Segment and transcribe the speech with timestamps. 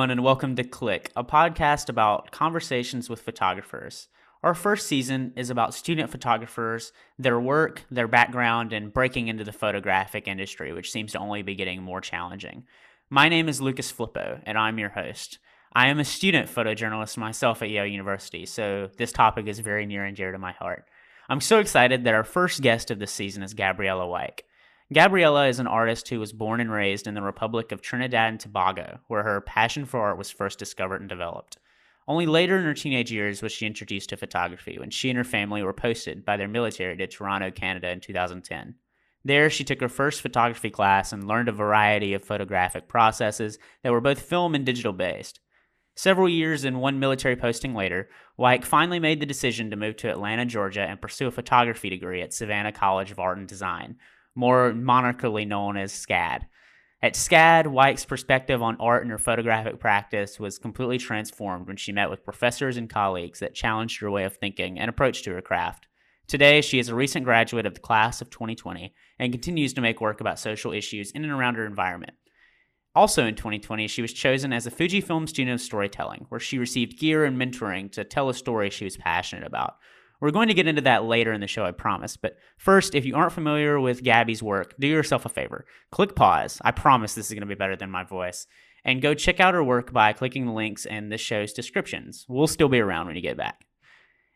[0.00, 4.06] and welcome to Click, a podcast about conversations with photographers.
[4.44, 9.50] Our first season is about student photographers, their work, their background, and breaking into the
[9.50, 12.62] photographic industry, which seems to only be getting more challenging.
[13.10, 15.40] My name is Lucas Flippo, and I'm your host.
[15.72, 20.04] I am a student photojournalist myself at Yale University, so this topic is very near
[20.04, 20.84] and dear to my heart.
[21.28, 24.44] I'm so excited that our first guest of this season is Gabriella Wyke.
[24.92, 28.40] Gabriella is an artist who was born and raised in the Republic of Trinidad and
[28.40, 31.58] Tobago, where her passion for art was first discovered and developed.
[32.06, 35.24] Only later in her teenage years was she introduced to photography when she and her
[35.24, 38.76] family were posted by their military to Toronto, Canada in 2010.
[39.22, 43.92] There, she took her first photography class and learned a variety of photographic processes that
[43.92, 45.40] were both film and digital based.
[45.96, 50.08] Several years and one military posting later, Wyke finally made the decision to move to
[50.08, 53.96] Atlanta, Georgia, and pursue a photography degree at Savannah College of Art and Design,
[54.38, 56.42] more monetarily known as SCAD.
[57.02, 61.90] At SCAD, Wyke's perspective on art and her photographic practice was completely transformed when she
[61.90, 65.42] met with professors and colleagues that challenged her way of thinking and approach to her
[65.42, 65.88] craft.
[66.28, 70.00] Today, she is a recent graduate of the class of 2020 and continues to make
[70.00, 72.12] work about social issues in and around her environment.
[72.94, 76.98] Also in 2020, she was chosen as a Fujifilm student of storytelling, where she received
[76.98, 79.76] gear and mentoring to tell a story she was passionate about.
[80.20, 82.16] We're going to get into that later in the show, I promise.
[82.16, 85.64] But first, if you aren't familiar with Gabby's work, do yourself a favor.
[85.92, 86.60] Click pause.
[86.64, 88.46] I promise this is going to be better than my voice.
[88.84, 92.26] And go check out her work by clicking the links in this show's descriptions.
[92.28, 93.64] We'll still be around when you get back.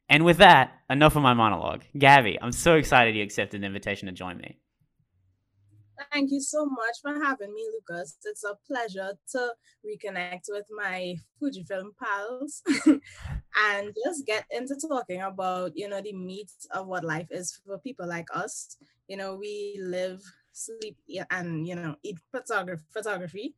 [0.09, 1.83] And with that, enough of my monologue.
[1.97, 4.59] Gabby, I'm so excited you accepted the invitation to join me.
[6.11, 8.17] Thank you so much for having me, Lucas.
[8.25, 9.53] It's a pleasure to
[9.87, 16.51] reconnect with my Fujifilm pals and just get into talking about, you know, the meat
[16.71, 18.77] of what life is for people like us.
[19.09, 20.97] You know, we live, sleep,
[21.31, 23.55] and you know, eat photography, photography,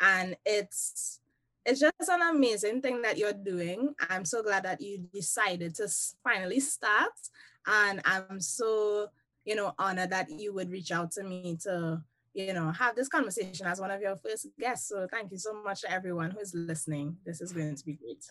[0.00, 1.20] and it's
[1.64, 3.94] it's just an amazing thing that you're doing.
[4.08, 5.88] I'm so glad that you decided to
[6.24, 7.12] finally start,
[7.66, 9.08] and I'm so
[9.48, 12.02] you know, honored that you would reach out to me to,
[12.34, 14.90] you know, have this conversation as one of your first guests.
[14.90, 17.16] So thank you so much to everyone who is listening.
[17.24, 18.22] This is going to be great.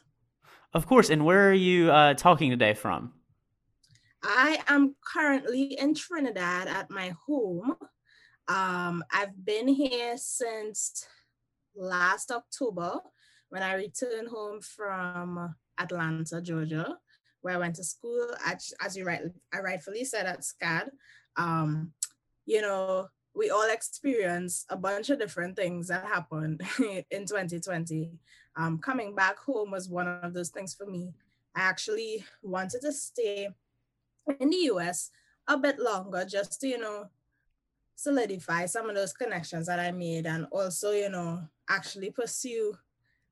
[0.76, 1.10] Of course.
[1.10, 3.14] And where are you uh, talking today from?
[4.22, 7.76] I am currently in Trinidad at my home.
[8.48, 11.04] Um, I've been here since
[11.76, 13.00] last October
[13.50, 16.96] when I returned home from Atlanta, Georgia
[17.42, 19.22] where I went to school, as, you right,
[19.54, 20.90] I rightfully said at SCAD,
[21.38, 21.92] um,
[22.46, 26.62] you know, we all experience a bunch of different things that happened
[27.12, 28.12] in 2020.
[28.56, 31.14] Um, coming back home was one of those things for me.
[31.56, 33.50] I actually wanted to stay
[34.40, 35.12] in the US
[35.48, 37.10] a bit longer just to, you know,
[37.96, 42.78] solidify some of those connections that I made and also, you know, actually pursue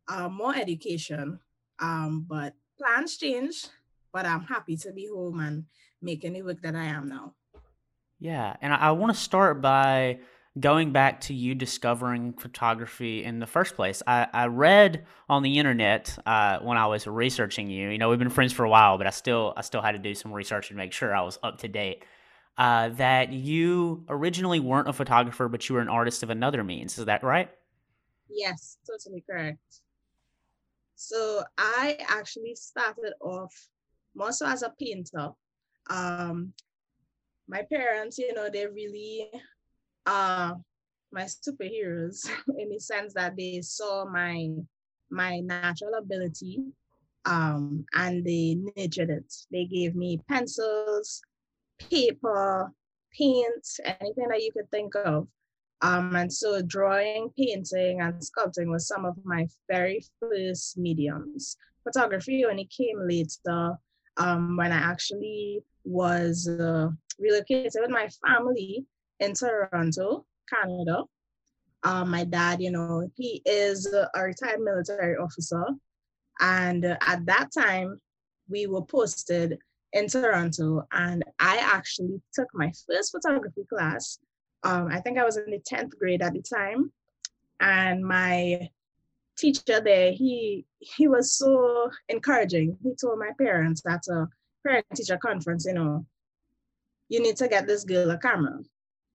[0.07, 1.39] uh, more education.
[1.79, 3.67] Um, but plans change
[4.15, 5.65] but I'm happy to be home and
[6.01, 7.33] making the work that I am now.
[8.17, 10.19] Yeah, and I, I want to start by
[10.57, 14.01] going back to you discovering photography in the first place.
[14.07, 17.89] I, I read on the internet uh, when I was researching you.
[17.89, 19.99] You know, we've been friends for a while, but I still I still had to
[19.99, 22.05] do some research and make sure I was up to date.
[22.57, 26.97] Uh, that you originally weren't a photographer, but you were an artist of another means.
[26.97, 27.51] Is that right?
[28.29, 29.81] Yes, totally correct.
[30.95, 33.53] So I actually started off
[34.15, 35.29] more so as a painter.
[35.89, 36.53] Um,
[37.47, 39.29] my parents, you know, they really
[40.05, 40.57] are
[41.11, 44.49] my superheroes in the sense that they saw my
[45.11, 46.63] my natural ability
[47.25, 49.33] um, and they nurtured it.
[49.51, 51.21] They gave me pencils,
[51.77, 52.71] paper,
[53.17, 55.27] paint, anything that you could think of.
[55.81, 61.57] Um, and so drawing, painting, and sculpting was some of my very first mediums.
[61.83, 63.77] Photography only came later
[64.17, 66.89] um, when I actually was uh,
[67.19, 68.85] relocated with my family
[69.19, 71.03] in Toronto, Canada.
[71.83, 75.63] Um, my dad, you know, he is a retired military officer.
[76.39, 78.01] And at that time,
[78.49, 79.57] we were posted
[79.93, 84.19] in Toronto, and I actually took my first photography class.
[84.63, 86.91] Um, I think I was in the 10th grade at the time.
[87.61, 88.69] And my
[89.37, 92.77] teacher there, he he was so encouraging.
[92.83, 94.27] He told my parents that a
[94.65, 96.05] parent teacher conference, you know,
[97.09, 98.59] you need to get this girl a camera.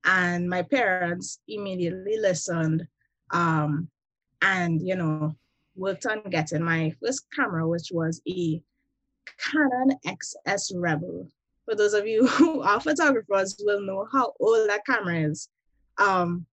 [0.03, 2.87] And my parents immediately listened
[3.31, 3.89] um,
[4.41, 5.35] and, you know,
[5.75, 8.61] worked on getting my first camera, which was a
[9.37, 11.27] Canon XS Rebel.
[11.65, 15.49] For those of you who are photographers will know how old that camera is.
[15.97, 16.45] Um,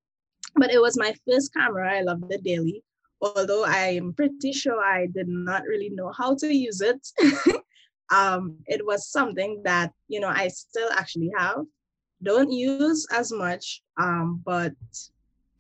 [0.56, 1.96] but it was my first camera.
[1.96, 2.82] I loved it daily.
[3.20, 7.06] Although I'm pretty sure I did not really know how to use it.
[8.12, 11.64] um, it was something that, you know, I still actually have.
[12.22, 14.72] Don't use as much, um, but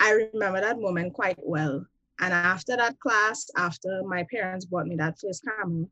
[0.00, 1.86] I remember that moment quite well.
[2.20, 5.86] And after that class, after my parents bought me that first camera,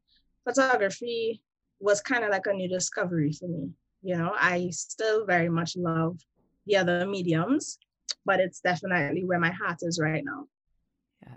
[0.44, 1.40] photography
[1.78, 3.70] was kind of like a new discovery for me.
[4.02, 6.18] You know, I still very much love
[6.66, 7.78] the other mediums,
[8.24, 10.46] but it's definitely where my heart is right now.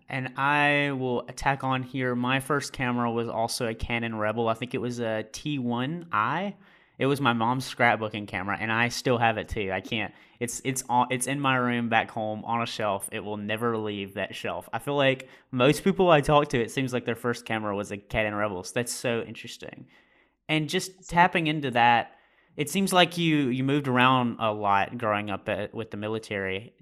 [0.07, 2.15] And I will attack on here.
[2.15, 4.47] My first camera was also a Canon Rebel.
[4.47, 6.53] I think it was a T1i.
[6.97, 9.71] It was my mom's scrapbooking camera, and I still have it too.
[9.71, 10.13] I can't.
[10.41, 11.07] It's it's on.
[11.12, 13.07] It's in my room back home on a shelf.
[13.13, 14.68] It will never leave that shelf.
[14.74, 17.91] I feel like most people I talk to, it seems like their first camera was
[17.91, 18.63] a Canon Rebel.
[18.63, 19.88] So that's so interesting.
[20.50, 22.15] And just tapping into that,
[22.57, 26.74] it seems like you you moved around a lot growing up at, with the military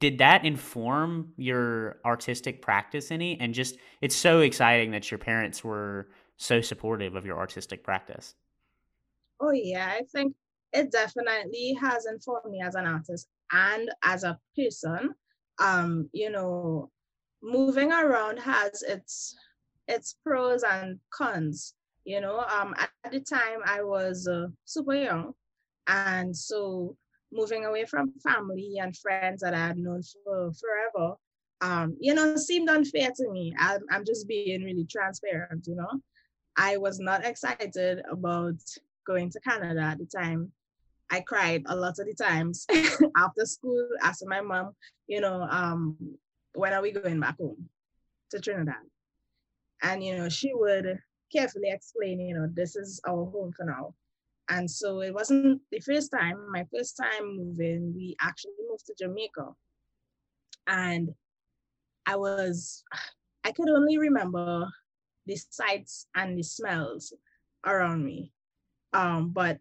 [0.00, 3.38] did that inform your artistic practice any?
[3.40, 8.34] And just it's so exciting that your parents were so supportive of your artistic practice.
[9.40, 10.34] Oh yeah i think
[10.72, 15.14] it definitely has informed me as an artist and as a person.
[15.58, 16.90] Um you know
[17.42, 19.36] moving around has its
[19.88, 22.40] its pros and cons you know?
[22.40, 25.32] Um at the time i was uh, super young
[25.86, 26.96] and so
[27.32, 31.14] moving away from family and friends that I had known for forever,
[31.60, 33.54] um, you know, seemed unfair to me.
[33.58, 36.00] I'm, I'm just being really transparent, you know.
[36.56, 38.56] I was not excited about
[39.06, 40.52] going to Canada at the time.
[41.10, 42.66] I cried a lot of the times
[43.16, 44.72] after school, asking my mom,
[45.06, 45.96] you know, um,
[46.54, 47.68] when are we going back home
[48.30, 48.74] to Trinidad?
[49.82, 50.98] And, you know, she would
[51.32, 53.94] carefully explain, you know, this is our home for now.
[54.48, 58.94] And so it wasn't the first time, my first time moving, we actually moved to
[58.98, 59.48] Jamaica.
[60.68, 61.10] And
[62.06, 62.84] I was,
[63.44, 64.68] I could only remember
[65.26, 67.12] the sights and the smells
[67.66, 68.32] around me.
[68.92, 69.58] Um, but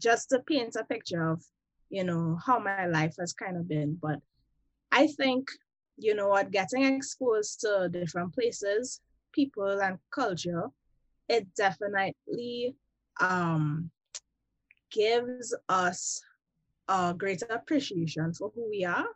[0.00, 1.42] just to paint a picture of,
[1.90, 3.98] you know, how my life has kind of been.
[4.00, 4.20] But
[4.92, 5.48] I think,
[5.96, 9.00] you know what, getting exposed to different places,
[9.32, 10.68] people and culture,
[11.28, 12.76] it definitely
[13.20, 13.90] um
[14.90, 16.20] gives us
[16.88, 19.06] a greater appreciation for who we are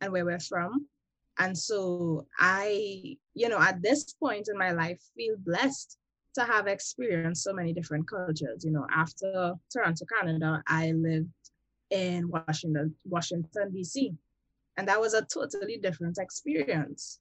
[0.00, 0.86] and where we're from.
[1.38, 5.96] And so I, you know, at this point in my life, feel blessed
[6.34, 8.64] to have experienced so many different cultures.
[8.64, 11.30] You know, after Toronto, Canada, I lived
[11.90, 14.14] in Washington, Washington, DC.
[14.76, 17.20] And that was a totally different experience.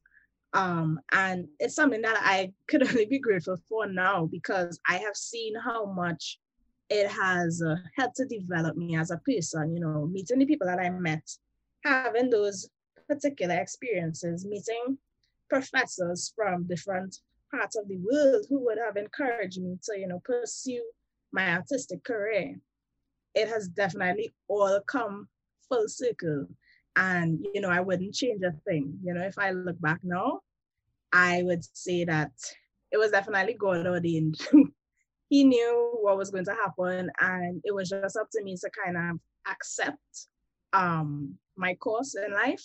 [0.53, 5.15] Um, and it's something that I could only be grateful for now because I have
[5.15, 6.39] seen how much
[6.89, 10.67] it has uh, helped to develop me as a person, you know, meeting the people
[10.67, 11.27] that I met,
[11.83, 12.69] having those
[13.07, 14.97] particular experiences, meeting
[15.49, 17.17] professors from different
[17.53, 20.83] parts of the world who would have encouraged me to, you know, pursue
[21.31, 22.55] my artistic career.
[23.35, 25.27] It has definitely all come
[25.69, 26.47] full circle.
[26.95, 28.97] And, you know, I wouldn't change a thing.
[29.03, 30.39] You know, if I look back now,
[31.13, 32.31] I would say that
[32.91, 34.39] it was definitely God ordained
[35.29, 38.69] he knew what was going to happen and it was just up to me to
[38.85, 39.19] kind of
[39.51, 40.27] accept
[40.73, 42.63] um, my course in life.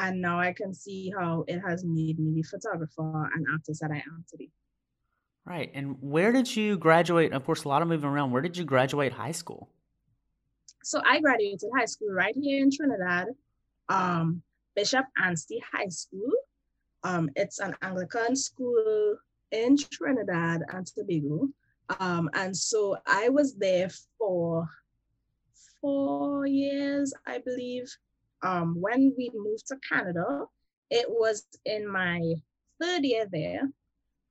[0.00, 3.90] And now i can see how it has made me the photographer and artist that
[3.90, 4.50] i am today.
[5.44, 7.32] Right and where did you graduate?
[7.32, 8.30] Of course a lot of moving around.
[8.30, 9.68] Where did you graduate high school?
[10.84, 13.26] So i graduated high school right here in trinidad
[13.88, 14.42] um,
[14.76, 16.30] bishop anstey high school.
[17.02, 19.16] Um, it's an anglican school
[19.50, 21.48] in trinidad and tobago
[22.00, 24.68] um, and so I was there for
[25.80, 27.88] four years, I believe.
[28.42, 30.44] Um, when we moved to Canada,
[30.90, 32.20] it was in my
[32.80, 33.62] third year there.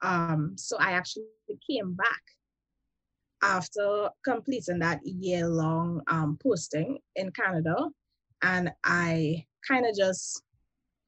[0.02, 1.26] Um, so I actually
[1.70, 2.22] came back
[3.42, 7.76] after completing that year long um, posting in Canada.
[8.42, 10.44] And I kind of just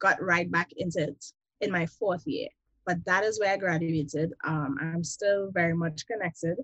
[0.01, 1.25] got right back into it
[1.61, 2.49] in my fourth year
[2.89, 4.33] but that is where I graduated.
[4.43, 6.57] Um, I'm still very much connected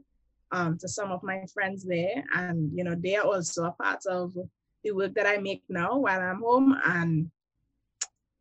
[0.52, 4.04] um, to some of my friends there, and you know they are also a part
[4.08, 4.34] of
[4.84, 7.30] the work that I make now while I'm home, and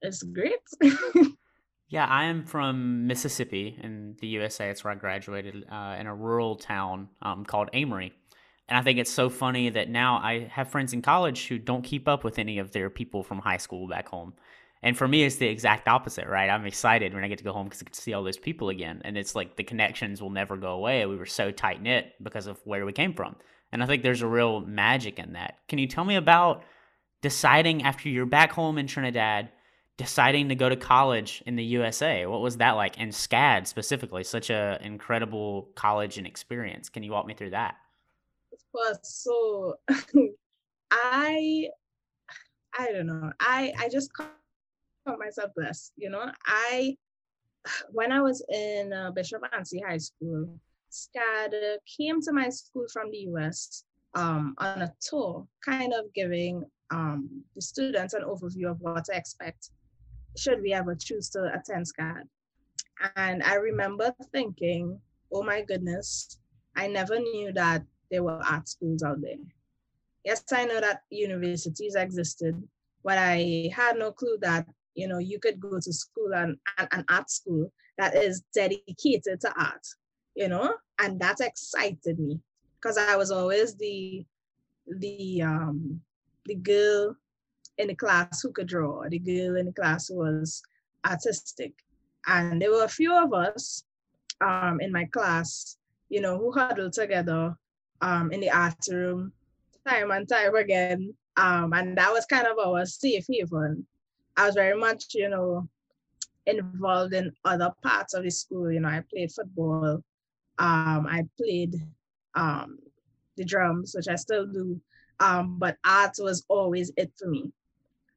[0.00, 0.64] it's great.
[1.90, 4.70] yeah, I am from Mississippi in the USA.
[4.70, 8.14] It's where I graduated uh, in a rural town um, called Amory.
[8.66, 11.82] And I think it's so funny that now I have friends in college who don't
[11.82, 14.32] keep up with any of their people from high school back home.
[14.84, 16.48] And for me, it's the exact opposite, right?
[16.48, 18.36] I'm excited when I get to go home because I get to see all those
[18.36, 19.00] people again.
[19.04, 21.04] And it's like the connections will never go away.
[21.06, 23.34] We were so tight knit because of where we came from.
[23.72, 25.58] And I think there's a real magic in that.
[25.68, 26.62] Can you tell me about
[27.22, 29.48] deciding after you're back home in Trinidad
[29.96, 32.26] deciding to go to college in the USA.
[32.26, 32.98] What was that like?
[32.98, 36.88] And SCAD specifically, such a incredible college and experience.
[36.88, 37.76] Can you walk me through that?
[38.52, 38.98] Of course.
[39.02, 39.76] So
[40.90, 41.68] I
[42.78, 43.32] I don't know.
[43.40, 44.10] I I just
[45.04, 45.92] call myself blessed.
[45.96, 46.96] You know, I
[47.90, 50.58] when I was in uh, Bishop Anstey High School,
[50.90, 53.84] SCAD came to my school from the US
[54.14, 59.16] um, on a tour, kind of giving um, the students an overview of what to
[59.16, 59.70] expect
[60.37, 62.23] should we ever choose to attend SCAD.
[63.16, 64.99] And I remember thinking,
[65.32, 66.38] oh my goodness,
[66.76, 69.37] I never knew that there were art schools out there.
[70.25, 72.62] Yes, I know that universities existed,
[73.04, 76.56] but I had no clue that you know you could go to school and
[76.90, 79.86] an art school that is dedicated to art,
[80.34, 82.40] you know, and that excited me
[82.80, 84.24] because I was always the
[84.86, 86.00] the um
[86.44, 87.16] the girl
[87.78, 90.62] in the class who could draw, the girl in the class who was
[91.06, 91.72] artistic.
[92.26, 93.84] And there were a few of us
[94.40, 95.76] um, in my class,
[96.08, 97.56] you know, who huddled together
[98.00, 99.32] um, in the art room
[99.86, 101.14] time and time again.
[101.36, 103.86] Um, and that was kind of our safe haven.
[104.36, 105.68] I was very much, you know,
[106.46, 108.70] involved in other parts of the school.
[108.70, 110.02] You know, I played football.
[110.58, 111.74] Um, I played
[112.34, 112.78] um,
[113.36, 114.80] the drums, which I still do.
[115.20, 117.52] Um, but art was always it for me.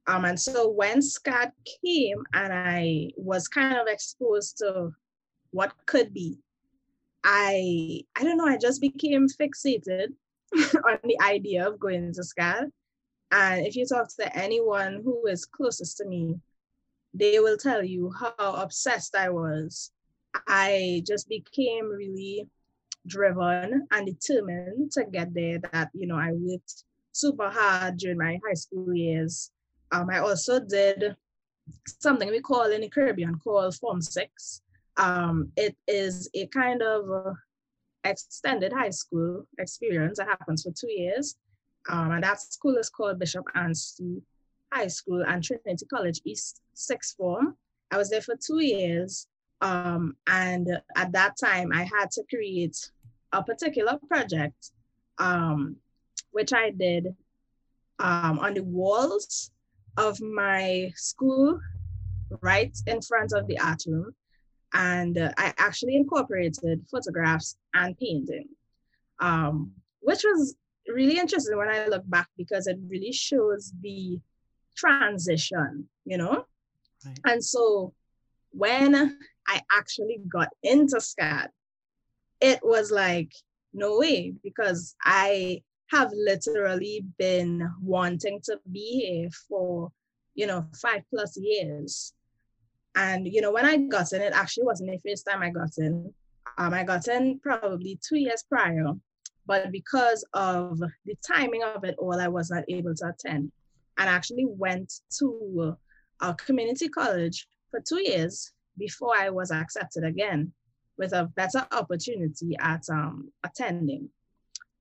[0.08, 1.52] Um, and so when SCAD
[1.84, 4.92] came and I was kind of exposed to
[5.52, 6.38] what could be,
[7.24, 10.14] I I don't know, I just became fixated
[10.56, 12.72] on the idea of going to SCAD.
[13.32, 16.40] And if you talk to anyone who is closest to me,
[17.14, 19.92] they will tell you how obsessed I was.
[20.48, 22.48] I just became really
[23.06, 28.40] driven and determined to get there that, you know, I worked super hard during my
[28.46, 29.52] high school years
[29.92, 31.16] um, I also did
[32.00, 34.62] something we call in the Caribbean called Form 6.
[34.98, 37.34] Um, it is a kind of uh,
[38.04, 41.36] extended high school experience that happens for two years.
[41.90, 44.22] Um, and that school is called Bishop Anstey
[44.72, 47.56] High School and Trinity College East Sixth Form.
[47.92, 49.28] I was there for two years.
[49.62, 52.78] Um, and at that time, I had to create
[53.34, 54.72] a particular project,
[55.18, 55.78] um,
[56.32, 57.16] which I did
[58.00, 59.52] um, on the walls
[59.98, 61.60] of my school
[62.42, 64.14] right in front of the art room.
[64.74, 68.50] And uh, I actually incorporated photographs and painting,
[69.20, 70.56] um, which was
[70.88, 74.20] really interesting when I look back because it really shows the
[74.76, 76.46] transition, you know?
[77.06, 77.20] Right.
[77.26, 77.94] And so
[78.52, 79.18] when
[79.48, 81.50] I actually got into SCAD,
[82.42, 83.32] it was like,
[83.74, 89.92] no way, because I have literally been wanting to be here for,
[90.36, 92.14] you know, five plus years.
[92.96, 95.70] And, you know, when I got in, it actually wasn't the first time I got
[95.78, 96.14] in.
[96.58, 98.94] Um, I got in probably two years prior,
[99.48, 103.52] but because of the timing of it all, I was not able to attend.
[104.00, 105.76] And actually went to
[106.22, 110.52] a community college for two years before I was accepted again
[111.00, 114.10] with a better opportunity at um, attending.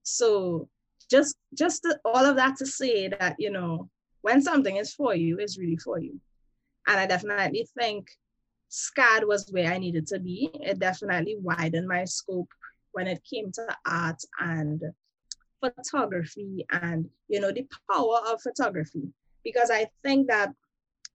[0.02, 0.68] So
[1.10, 3.88] just just to, all of that to say that you know
[4.22, 6.18] when something is for you it's really for you
[6.88, 8.08] and i definitely think
[8.70, 12.48] SCAD was where i needed to be it definitely widened my scope
[12.96, 14.82] when it came to art and
[15.60, 19.06] photography and you know the power of photography
[19.44, 20.50] because i think that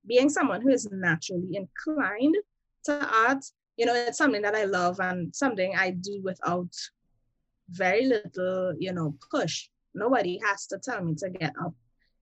[0.07, 2.35] being someone who is naturally inclined
[2.83, 2.93] to
[3.27, 3.43] art
[3.77, 6.73] you know it's something that i love and something i do without
[7.69, 11.73] very little you know push Nobody has to tell me to get up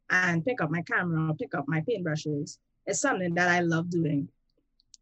[0.10, 2.58] and pick up my camera, or pick up my paintbrushes.
[2.88, 4.28] It's something that I love doing.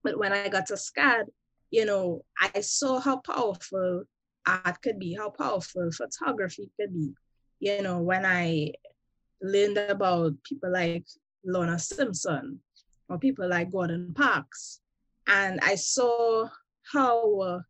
[0.04, 1.26] But when I got to SCAD,
[1.72, 4.04] you know, I saw how powerful
[4.48, 7.14] art could be, how powerful photography could be.
[7.60, 8.74] You know, when I
[9.42, 11.06] learned about people like
[11.44, 12.60] Lorna Simpson
[13.10, 14.82] or people like Gordon Parks,
[15.28, 16.48] and I saw
[16.92, 17.62] how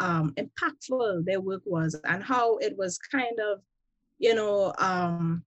[0.00, 3.60] um, impactful their work was and how it was kind of
[4.18, 5.44] you know, um,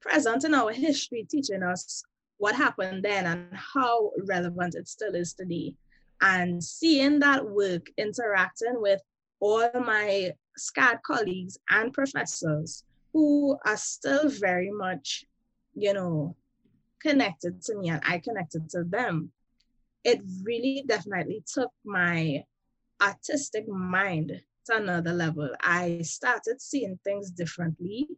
[0.00, 2.02] present in our history, teaching us
[2.38, 5.74] what happened then and how relevant it still is today.
[6.20, 9.00] And seeing that work interacting with
[9.40, 15.24] all my SCAD colleagues and professors who are still very much,
[15.74, 16.36] you know,
[17.00, 19.30] connected to me and I connected to them,
[20.04, 22.44] it really definitely took my
[23.00, 25.48] artistic mind to another level.
[25.60, 28.08] I started seeing things differently.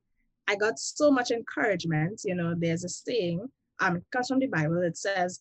[0.48, 2.22] I got so much encouragement.
[2.24, 3.48] You know, there's a saying,
[3.80, 4.82] um, it comes from the Bible.
[4.82, 5.38] It says,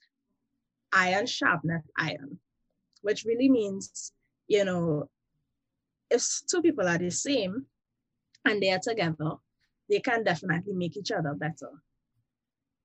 [0.93, 2.39] iron sharpeneth iron,
[3.01, 4.11] which really means,
[4.47, 5.09] you know,
[6.09, 7.65] if two people are the same
[8.45, 9.31] and they are together,
[9.89, 11.71] they can definitely make each other better.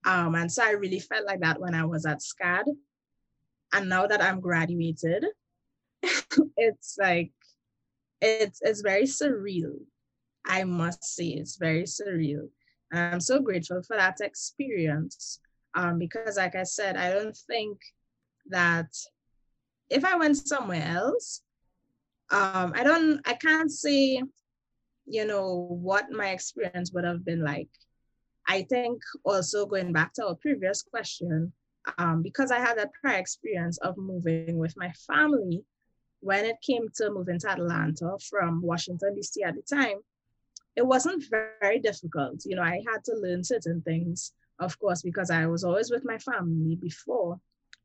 [0.04, 2.64] Um, and so I really felt like that when I was at SCAD.
[3.72, 5.24] And now that I'm graduated,
[6.56, 7.32] it's like
[8.20, 9.78] it's it's very surreal.
[10.46, 12.48] I must say it's very surreal.
[12.92, 15.40] And I'm so grateful for that experience.
[15.74, 17.78] Um, because like I said, I don't think
[18.50, 18.94] that
[19.90, 21.42] if I went somewhere else,
[22.34, 24.20] um, I don't I can't say,
[25.06, 27.68] you know, what my experience would have been like.
[28.46, 31.52] I think also going back to our previous question,
[31.96, 35.62] um, because I had that prior experience of moving with my family,
[36.20, 39.42] when it came to moving to Atlanta from Washington, D.C.
[39.42, 39.98] at the time,
[40.74, 42.42] it wasn't very difficult.
[42.44, 46.04] You know, I had to learn certain things, of course, because I was always with
[46.04, 47.38] my family before,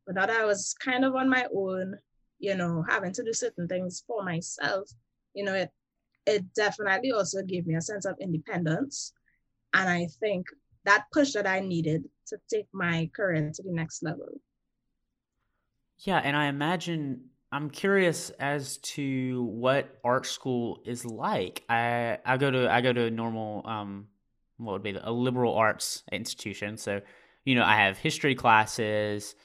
[0.05, 1.97] but that I was kind of on my own,
[2.39, 4.89] you know, having to do certain things for myself,
[5.33, 5.71] you know, it
[6.25, 9.13] it definitely also gave me a sense of independence.
[9.73, 10.47] And I think
[10.85, 14.41] that push that I needed to take my career to the next level.
[15.99, 21.63] Yeah, and I imagine I'm curious as to what art school is like.
[21.69, 24.07] I I go to I go to a normal um
[24.57, 26.77] what would be a liberal arts institution.
[26.77, 27.01] So,
[27.45, 29.35] you know, I have history classes.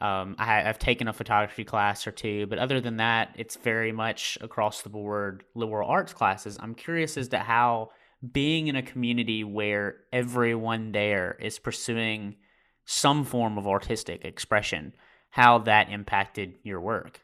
[0.00, 3.92] Um, I, have taken a photography class or two, but other than that, it's very
[3.92, 6.58] much across the board liberal arts classes.
[6.60, 7.90] I'm curious as to how
[8.32, 12.36] being in a community where everyone there is pursuing
[12.84, 14.94] some form of artistic expression,
[15.30, 17.20] how that impacted your work.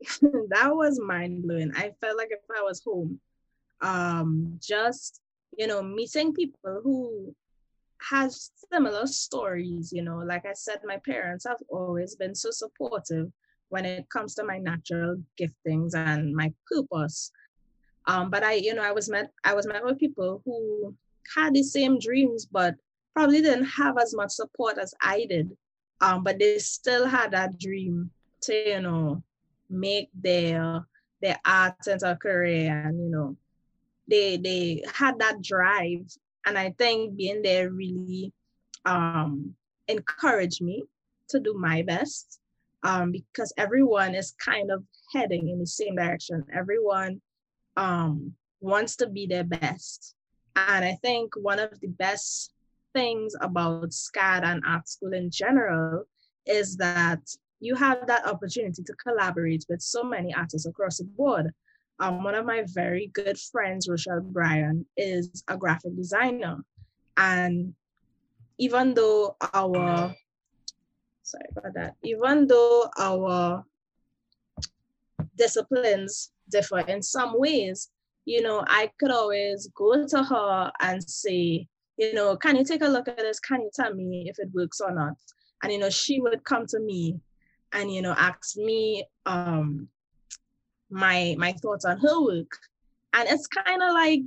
[0.20, 1.72] that was mind blowing.
[1.76, 3.20] I felt like if I was home,
[3.80, 5.20] um, just
[5.56, 7.34] you know, meeting people who
[8.10, 9.92] has similar stories.
[9.92, 13.30] You know, like I said, my parents have always been so supportive
[13.68, 17.30] when it comes to my natural giftings and my purpose.
[18.06, 20.94] Um, but I, you know, I was met, I was met with people who
[21.36, 22.74] had the same dreams, but
[23.14, 25.54] probably didn't have as much support as I did.
[26.00, 28.10] Um, but they still had that dream
[28.42, 29.22] to, you know,
[29.68, 30.86] make their
[31.20, 33.36] their art into a career and you know
[34.08, 36.06] they they had that drive
[36.46, 38.32] and i think being there really
[38.84, 39.54] um
[39.88, 40.84] encouraged me
[41.28, 42.40] to do my best
[42.82, 47.20] um because everyone is kind of heading in the same direction everyone
[47.76, 50.14] um wants to be their best
[50.56, 52.52] and i think one of the best
[52.94, 56.04] things about SCAD and art school in general
[56.46, 57.20] is that
[57.60, 61.52] you have that opportunity to collaborate with so many artists across the board.
[62.00, 66.58] Um, one of my very good friends, Rochelle Bryan, is a graphic designer.
[67.16, 67.74] And
[68.58, 70.14] even though our,
[71.22, 73.64] sorry about that, even though our
[75.36, 77.90] disciplines differ in some ways,
[78.24, 82.82] you know, I could always go to her and say, you know, can you take
[82.82, 83.40] a look at this?
[83.40, 85.14] Can you tell me if it works or not?
[85.62, 87.18] And, you know, she would come to me
[87.72, 89.88] and you know ask me um
[90.90, 92.50] my my thoughts on her work.
[93.12, 94.20] And it's kind of like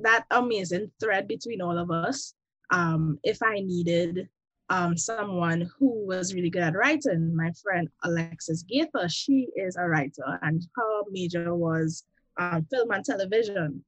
[0.00, 2.34] that amazing thread between all of us.
[2.70, 4.28] Um if i needed
[4.68, 9.82] um someone who was really good at writing my friend alexis gaither she is a
[9.82, 12.04] writer and her major was
[12.38, 13.84] um, film and television.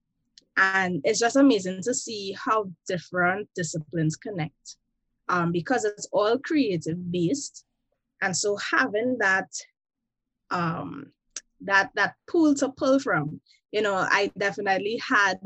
[0.56, 4.76] And it's just amazing to see how different disciplines connect
[5.28, 7.64] um, because it's all creative based
[8.20, 9.48] and so having that
[10.50, 11.10] um,
[11.64, 15.38] that that pool to pull from, you know, I definitely had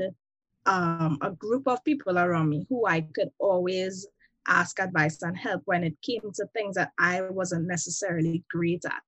[0.67, 4.07] um, a group of people around me who I could always
[4.49, 9.03] ask advice and help when it came to things that I wasn't necessarily great at,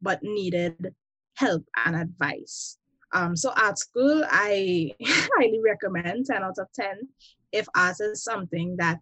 [0.00, 0.94] but needed
[1.34, 2.78] help and advice.
[3.12, 7.08] Um, so art school, I highly recommend 10 out of 10
[7.52, 9.00] if art is something that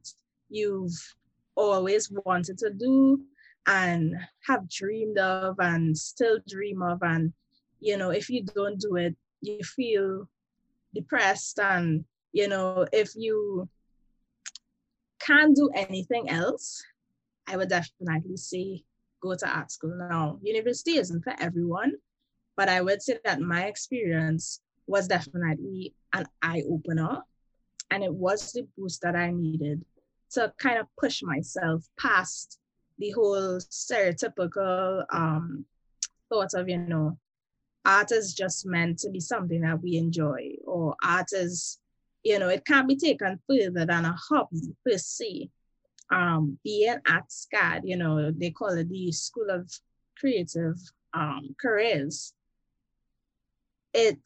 [0.48, 0.98] you've
[1.56, 3.22] always wanted to do
[3.66, 4.14] and
[4.46, 6.98] have dreamed of and still dream of.
[7.02, 7.32] And
[7.80, 10.28] you know if you don't do it you feel
[10.94, 11.58] depressed.
[11.58, 13.68] And you know if you
[15.20, 16.82] can't do anything else
[17.46, 18.82] i would definitely say
[19.20, 19.94] go to art school.
[19.94, 21.92] Now university isn't for everyone
[22.56, 27.22] but i would say that my experience was definitely an eye-opener.
[27.92, 29.84] And it was the boost that i needed
[30.32, 32.59] to kind of push myself past
[33.00, 35.64] the whole stereotypical um,
[36.28, 37.18] thought of, you know,
[37.84, 41.80] art is just meant to be something that we enjoy, or art is,
[42.22, 45.50] you know, it can't be taken further than a hobby per se.
[46.10, 49.70] um, being at SCAD, you know, they call it the School of
[50.18, 50.76] Creative
[51.14, 52.34] um, Careers,
[53.94, 54.20] it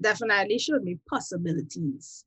[0.00, 2.24] definitely showed me possibilities,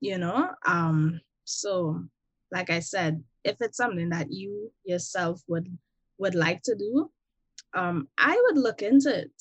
[0.00, 0.50] you know.
[0.66, 2.04] Um, so,
[2.52, 5.66] like I said, if it's something that you yourself would
[6.18, 7.10] would like to do,
[7.74, 9.32] um, I would look into it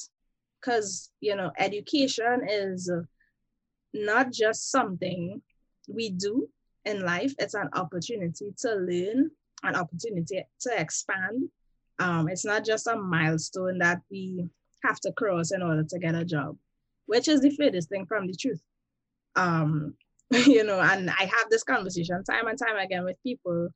[0.59, 2.91] because you know education is
[3.93, 5.41] not just something
[5.87, 6.47] we do
[6.85, 9.31] in life, it's an opportunity to learn,
[9.63, 11.49] an opportunity to expand.
[11.99, 14.47] Um, it's not just a milestone that we
[14.83, 16.55] have to cross in order to get a job,
[17.07, 18.61] which is the furthest thing from the truth.
[19.35, 19.95] Um,
[20.31, 23.69] you know, and I have this conversation time and time again with people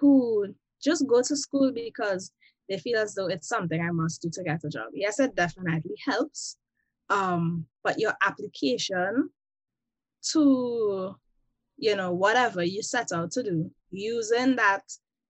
[0.00, 2.30] who just go to school because
[2.68, 4.88] they feel as though it's something I must do to get a job.
[4.92, 6.56] Yes, it definitely helps.
[7.10, 9.30] Um, but your application
[10.32, 11.16] to
[11.76, 14.82] you know, whatever you set out to do, using that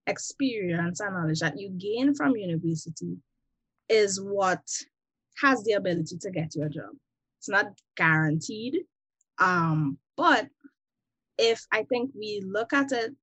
[0.07, 3.17] experience and knowledge that you gain from university
[3.89, 4.63] is what
[5.43, 6.91] has the ability to get you a job.
[7.39, 8.81] It's not guaranteed.
[9.39, 10.49] Um, but
[11.39, 13.15] if I think we look at it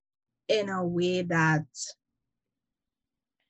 [0.47, 1.65] in a way that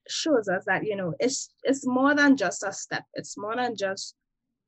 [0.07, 3.75] shows us that you know it's it's more than just a step it's more than
[3.75, 4.15] just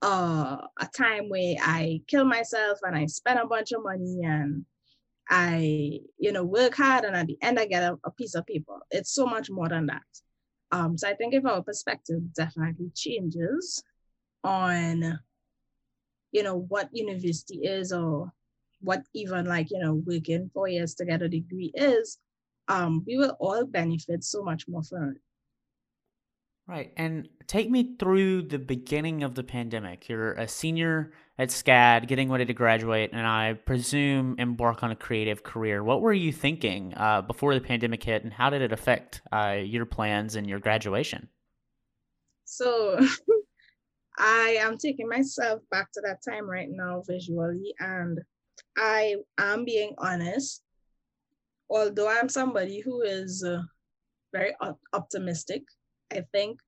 [0.02, 4.66] uh, a time where i kill myself and i spend a bunch of money and
[5.30, 8.46] I, you know, work hard and at the end I get a, a piece of
[8.46, 8.80] paper.
[8.92, 10.02] It's so much more than that.
[10.72, 13.82] Um, so I think if our perspective definitely changes
[14.44, 15.20] on,
[16.32, 18.32] you know, what university is or
[18.84, 22.20] what even like, you know, working four years to get a degree is,
[22.68, 25.22] um, we will all benefit so much more from it.
[26.66, 26.94] Right.
[26.96, 30.08] And take me through the beginning of the pandemic.
[30.08, 34.96] You're a senior at SCAD, getting ready to graduate, and I presume embark on a
[34.96, 35.84] creative career.
[35.84, 39.58] What were you thinking uh, before the pandemic hit, and how did it affect uh,
[39.62, 41.28] your plans and your graduation?
[42.46, 43.00] So,
[44.18, 48.22] I am taking myself back to that time right now visually, and
[48.78, 50.62] I am being honest.
[51.70, 53.62] Although I'm somebody who is uh,
[54.32, 55.64] very op- optimistic,
[56.12, 56.60] I think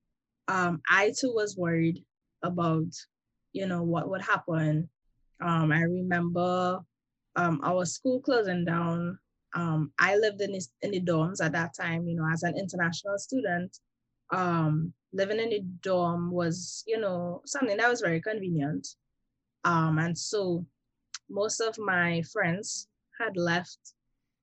[0.47, 2.03] um, I too was worried
[2.43, 2.85] about,
[3.53, 4.89] you know, what would happen.
[5.41, 6.79] Um, I remember
[7.35, 9.19] um, our school closing down.
[9.53, 12.57] Um, I lived in, this, in the dorms at that time, you know, as an
[12.57, 13.77] international student.
[14.31, 18.87] Um, living in the dorm was, you know, something that was very convenient.
[19.63, 20.65] Um, and so
[21.29, 22.87] most of my friends
[23.19, 23.77] had left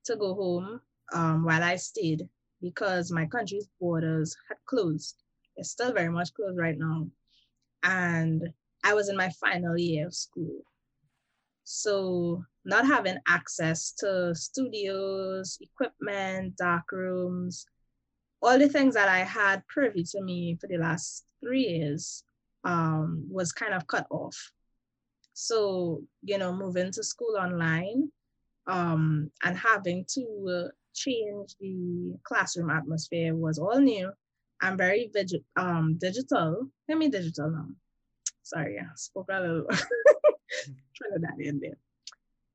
[0.05, 0.81] to go home
[1.13, 2.29] um, while I stayed
[2.61, 5.23] because my country's borders had closed.
[5.57, 7.07] It's still very much closed right now.
[7.83, 8.49] And
[8.85, 10.63] I was in my final year of school.
[11.65, 17.67] So not having access to studios, equipment, dark rooms,
[18.41, 22.25] all the things that I had privy to me for the last three years
[22.65, 24.53] um, was kind of cut off.
[25.35, 28.11] So, you know, moving to school online
[28.67, 34.13] um, and having to uh, change the classroom atmosphere was all new.
[34.61, 36.69] I'm very vigi- um, digital.
[36.89, 37.67] Let me digital now.
[38.43, 39.67] Sorry, I spoke a little
[41.39, 41.79] in there.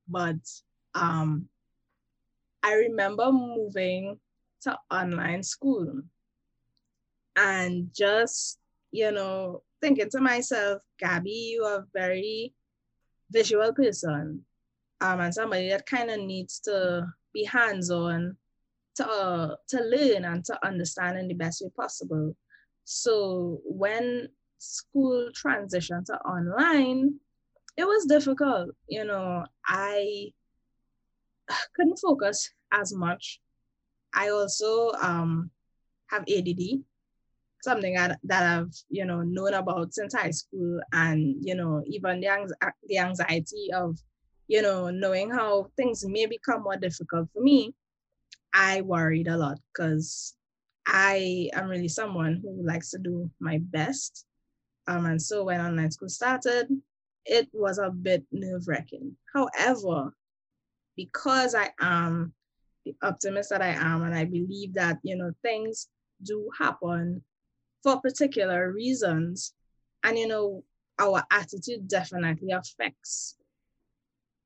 [0.08, 0.36] But
[0.94, 1.48] um,
[2.62, 4.20] I remember moving
[4.62, 6.02] to online school
[7.36, 8.58] and just,
[8.90, 12.52] you know, thinking to myself, Gabby, you are very
[13.30, 14.44] visual person
[15.00, 18.36] um, and somebody that kind of needs to be hands-on
[18.96, 22.34] to uh, to learn and to understand in the best way possible.
[22.84, 27.20] So when school transitioned to online,
[27.76, 28.70] it was difficult.
[28.88, 30.32] You know, I
[31.76, 33.40] couldn't focus as much.
[34.14, 35.50] I also um,
[36.08, 36.82] have ADD,
[37.62, 42.20] something that, that I've you know known about since high school, and you know even
[42.20, 43.98] the, the anxiety of
[44.48, 47.74] you know, knowing how things may become more difficult for me,
[48.52, 50.34] I worried a lot because
[50.86, 54.24] I am really someone who likes to do my best.
[54.86, 56.66] Um, and so when online school started,
[57.26, 59.14] it was a bit nerve wracking.
[59.34, 60.14] However,
[60.96, 62.32] because I am
[62.86, 65.88] the optimist that I am, and I believe that, you know, things
[66.22, 67.22] do happen
[67.82, 69.54] for particular reasons.
[70.04, 70.64] And, you know,
[70.98, 73.36] our attitude definitely affects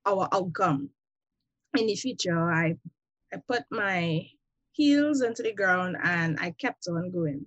[0.05, 0.91] our outcome
[1.77, 2.53] in the future.
[2.53, 2.77] I
[3.33, 4.27] I put my
[4.73, 7.47] heels into the ground and I kept on going.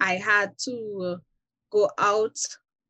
[0.00, 1.18] I had to
[1.70, 2.36] go out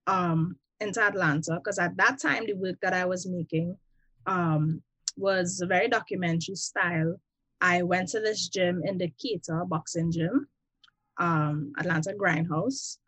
[0.06, 3.76] um, into Atlanta because at that time the work that I was making
[4.26, 4.82] um,
[5.16, 7.16] was very documentary style.
[7.60, 10.48] I went to this gym in Decatur, boxing gym,
[11.18, 12.98] um, Atlanta Grindhouse,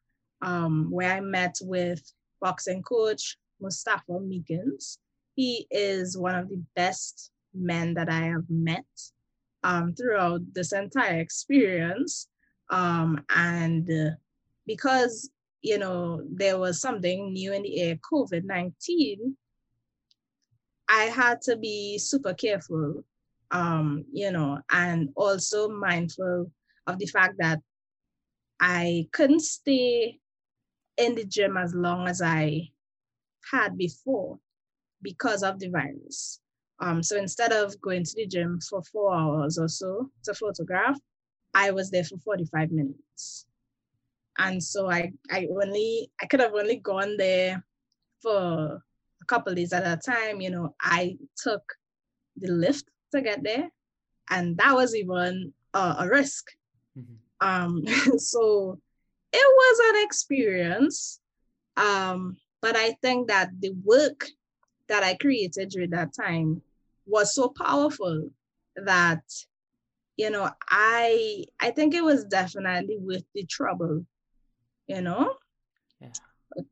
[0.42, 2.02] um, where I met with
[2.40, 4.98] boxing coach Mustafa Meekins.
[5.34, 8.84] He is one of the best men that I have met
[9.62, 12.28] um, throughout this entire experience.
[12.70, 14.10] Um, and uh,
[14.66, 15.30] because,
[15.62, 19.36] you know, there was something new in the air, COVID 19,
[20.88, 23.04] I had to be super careful,
[23.50, 26.50] um, you know, and also mindful
[26.86, 27.60] of the fact that
[28.60, 30.20] I couldn't stay
[30.96, 32.70] in the gym as long as I
[33.50, 34.38] had before
[35.02, 36.40] because of the virus.
[36.80, 40.98] Um, so instead of going to the gym for four hours or so to photograph,
[41.54, 43.46] I was there for 45 minutes.
[44.38, 47.64] And so I, I only, I could have only gone there
[48.20, 48.82] for
[49.22, 50.40] a couple days at a time.
[50.40, 51.62] You know, I took
[52.36, 53.70] the lift to get there,
[54.30, 56.50] and that was even a risk.
[57.44, 57.86] Um,
[58.18, 58.80] so
[59.32, 61.20] it was an experience.
[61.76, 64.26] Um, but I think that the work
[64.88, 66.62] that I created during that time
[67.06, 68.30] was so powerful
[68.76, 69.22] that
[70.16, 74.06] you know I I think it was definitely worth the trouble,
[74.86, 75.34] you know.
[76.00, 76.08] Yeah.
[76.54, 76.66] But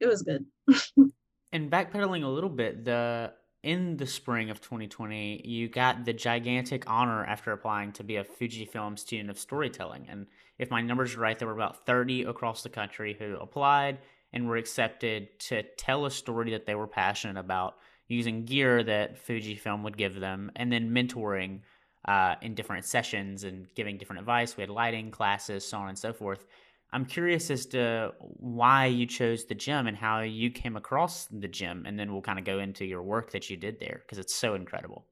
[0.00, 0.44] it was good.
[1.52, 6.88] and backpedaling a little bit, the in the spring of 2020, you got the gigantic
[6.88, 10.06] honor after applying to be a Fujifilm student of storytelling.
[10.08, 10.26] And
[10.58, 13.98] if my numbers are right, there were about 30 across the country who applied
[14.32, 17.76] and were accepted to tell a story that they were passionate about
[18.08, 21.60] using gear that Fujifilm would give them, and then mentoring
[22.06, 24.56] uh, in different sessions and giving different advice.
[24.56, 26.46] We had lighting classes, so on and so forth.
[26.92, 31.48] I'm curious as to why you chose the gym and how you came across the
[31.48, 34.18] gym, and then we'll kind of go into your work that you did there because
[34.18, 35.06] it's so incredible.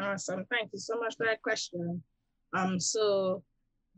[0.00, 0.44] Awesome.
[0.50, 2.02] Thank you so much for that question.
[2.54, 3.42] Um, so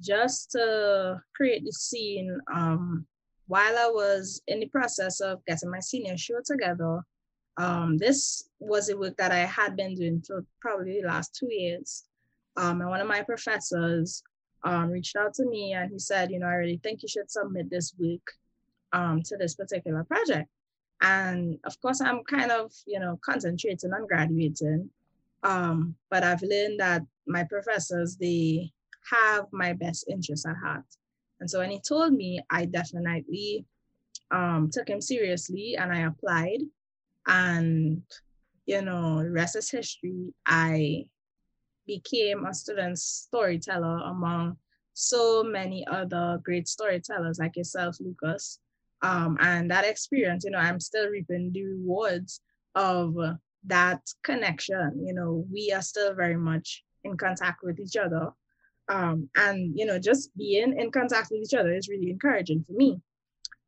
[0.01, 3.07] just to create the scene, um,
[3.47, 7.01] while I was in the process of getting my senior show together,
[7.57, 11.53] um, this was a work that I had been doing for probably the last two
[11.53, 12.05] years.
[12.57, 14.23] Um, and one of my professors
[14.65, 17.31] um, reached out to me and he said, you know, I really think you should
[17.31, 18.23] submit this week
[18.93, 20.49] um, to this particular project.
[21.03, 24.91] And of course, I'm kind of, you know, concentrating on graduating.
[25.43, 28.71] Um, but I've learned that my professors, they
[29.11, 30.85] have my best interest at heart.
[31.41, 33.65] And so when he told me, I definitely
[34.31, 36.61] um, took him seriously and I applied.
[37.27, 38.03] And,
[38.67, 40.35] you know, the rest is history.
[40.45, 41.07] I
[41.91, 44.57] became a student storyteller among
[44.95, 48.61] so many other great storytellers like yourself, Lucas.
[49.03, 52.43] Um, and that experience, you know, I'm still reaping the rewards
[52.77, 53.17] of
[53.67, 55.03] that connection.
[55.05, 58.31] You know, we are still very much in contact with each other.
[58.89, 62.73] Um, and you know, just being in contact with each other is really encouraging for
[62.73, 63.01] me.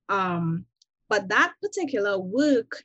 [0.08, 0.66] Um,
[1.08, 2.84] but that particular work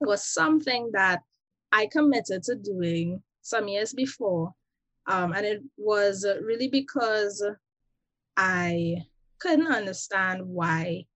[0.00, 1.22] was something that
[1.70, 4.52] I committed to doing some years before.
[5.06, 7.42] Um, and it was really because
[8.36, 8.96] I
[9.38, 11.06] couldn't understand why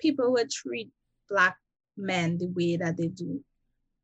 [0.00, 0.90] people would treat
[1.30, 1.56] Black
[1.96, 3.44] men the way that they do.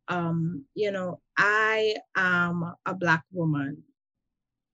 [0.06, 3.82] Um, you know, I am a Black woman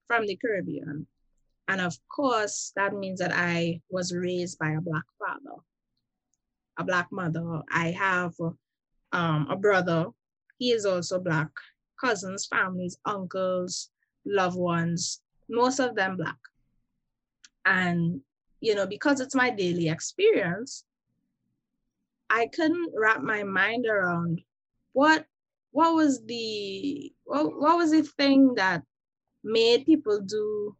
[0.06, 1.06] from the Caribbean.
[1.68, 5.56] And of course, that means that I was raised by a Black father,
[6.78, 7.62] a Black mother.
[7.70, 8.34] I have
[9.12, 10.06] um, a brother,
[10.58, 11.48] he is also Black,
[12.00, 13.90] cousins, families, uncles,
[14.24, 16.38] loved ones, most of them Black.
[17.66, 18.20] And,
[18.60, 20.84] you know, because it's my daily experience,
[22.30, 24.40] I couldn't wrap my mind around
[24.92, 25.26] what
[25.72, 28.82] what was the what, what was the thing that
[29.44, 30.76] made people do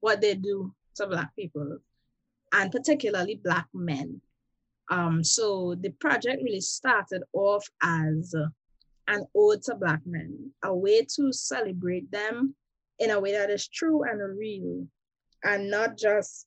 [0.00, 1.78] what they do to Black people,
[2.52, 4.20] and particularly Black men.
[4.90, 8.34] Um, so the project really started off as
[9.08, 12.54] an ode to Black men, a way to celebrate them
[12.98, 14.86] in a way that is true and real,
[15.44, 16.46] and not just,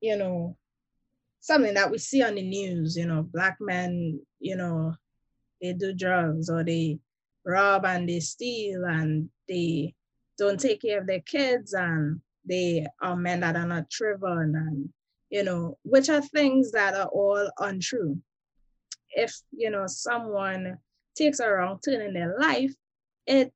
[0.00, 0.56] you know,
[1.40, 4.94] something that we see on the news, you know, Black men, you know,
[5.60, 6.98] they do drugs or they
[7.44, 9.94] rob and they steal and they
[10.36, 14.88] don't take care of their kids and they are men that are not driven and
[15.30, 18.16] you know which are things that are all untrue.
[19.10, 20.78] If you know someone
[21.18, 22.72] takes a wrong turn in their life
[23.26, 23.52] it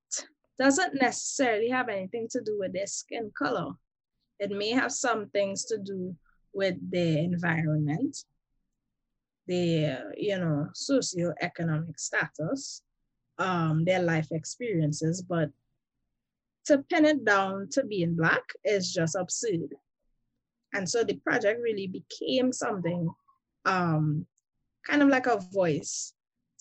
[0.59, 3.70] doesn't necessarily have anything to do with their skin color
[4.38, 6.14] it may have some things to do
[6.53, 8.16] with their environment
[9.46, 12.83] their you know socioeconomic status
[13.38, 15.51] um their life experiences but
[16.64, 19.75] to pin it down to being black is just absurd.
[20.75, 23.11] And so the project really became something
[23.64, 24.27] um,
[24.88, 26.14] kind of like a voice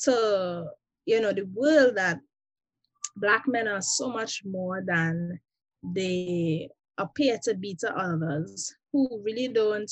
[0.04, 0.66] to,
[1.06, 2.20] you know, the world that
[3.16, 5.40] black men are so much more than
[5.84, 9.92] they appear to be to others who really don't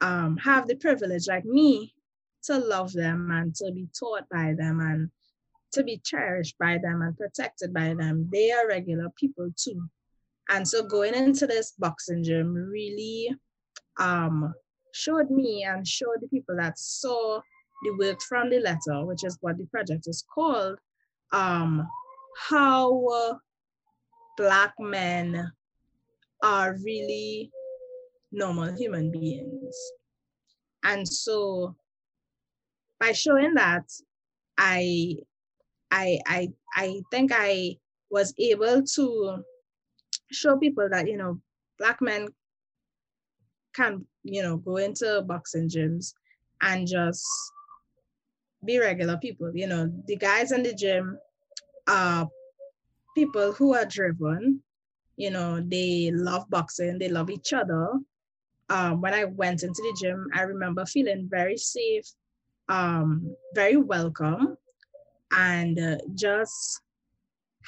[0.00, 1.94] um, have the privilege like me
[2.44, 5.10] to love them and to be taught by them and
[5.72, 8.28] to be cherished by them and protected by them.
[8.32, 9.88] They are regular people too.
[10.50, 13.34] And so going into this boxing gym really
[13.98, 14.54] um,
[14.92, 17.40] showed me and showed the people that saw
[17.82, 20.78] the work from the letter, which is what the project is called,
[21.32, 21.86] um,
[22.48, 23.40] how
[24.36, 25.50] Black men
[26.42, 27.50] are really
[28.32, 29.76] normal human beings.
[30.82, 31.76] And so
[33.00, 33.84] by showing that,
[34.58, 35.16] I
[35.90, 37.76] I I I think I
[38.10, 39.44] was able to
[40.30, 41.40] show people that you know
[41.78, 42.28] black men
[43.74, 46.14] can you know go into boxing gyms
[46.60, 47.24] and just
[48.64, 49.50] be regular people.
[49.54, 51.18] You know, the guys in the gym
[51.86, 52.28] are
[53.14, 54.62] people who are driven.
[55.16, 57.92] You know, they love boxing, they love each other.
[58.68, 62.06] Um, when I went into the gym, I remember feeling very safe,
[62.68, 64.56] um, very welcome,
[65.30, 66.80] and uh, just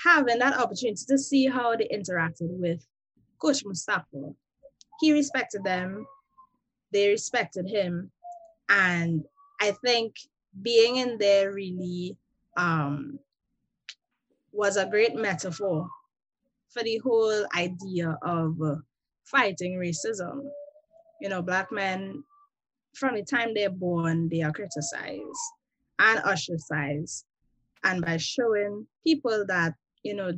[0.02, 2.84] having that opportunity to see how they interacted with
[3.40, 4.34] Coach Mustafa.
[5.00, 6.06] He respected them,
[6.92, 8.10] they respected him,
[8.68, 9.24] and
[9.60, 10.14] I think
[10.62, 12.16] being in there really
[12.56, 13.18] um,
[14.52, 15.88] was a great metaphor
[16.70, 18.76] for the whole idea of uh,
[19.24, 20.40] fighting racism.
[21.20, 22.22] You know, Black men,
[22.94, 25.22] from the time they're born, they are criticized
[25.98, 27.24] and ostracized.
[27.84, 30.32] And by showing people that, you know,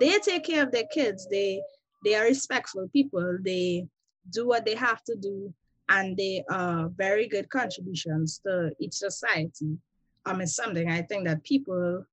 [0.00, 1.60] they take care of their kids, they
[2.04, 3.86] they are respectful people, they
[4.30, 5.52] do what they have to do,
[5.88, 9.78] and they are very good contributions to each society.
[10.26, 12.04] Um, it's something I think that people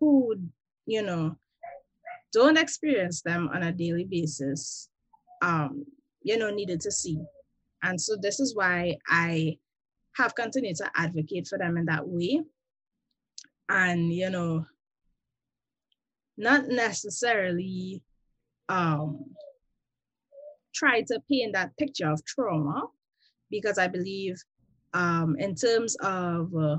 [0.00, 0.36] who,
[0.86, 1.36] you know,
[2.32, 4.88] don't experience them on a daily basis,
[5.42, 5.84] um,
[6.22, 7.18] you know, needed to see.
[7.82, 9.58] And so this is why I
[10.16, 12.42] have continued to advocate for them in that way.
[13.68, 14.66] And, you know,
[16.36, 18.02] not necessarily
[18.68, 19.24] um,
[20.74, 22.88] try to paint that picture of trauma,
[23.54, 24.36] because I believe
[24.94, 26.78] um, in terms of, uh,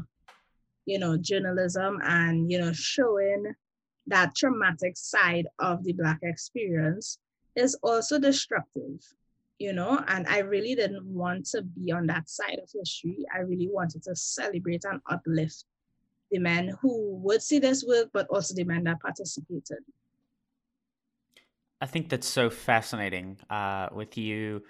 [0.86, 3.54] you know, journalism and, you know, showing
[4.08, 7.18] that traumatic side of the Black experience
[7.56, 9.00] is also destructive,
[9.58, 13.26] you know, and I really didn't want to be on that side of history.
[13.34, 15.64] I really wanted to celebrate and uplift
[16.32, 19.80] the men who would see this work, but also the men that participated.
[21.80, 24.64] I think that's so fascinating uh, with you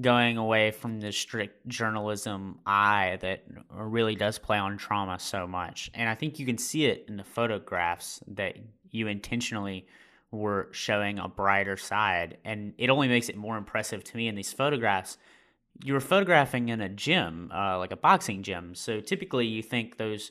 [0.00, 5.90] going away from the strict journalism eye that really does play on trauma so much.
[5.94, 8.56] And I think you can see it in the photographs that
[8.90, 9.86] you intentionally
[10.30, 12.38] were showing a brighter side.
[12.44, 15.18] And it only makes it more impressive to me in these photographs.
[15.84, 18.74] You were photographing in a gym, uh, like a boxing gym.
[18.74, 20.30] So typically you think those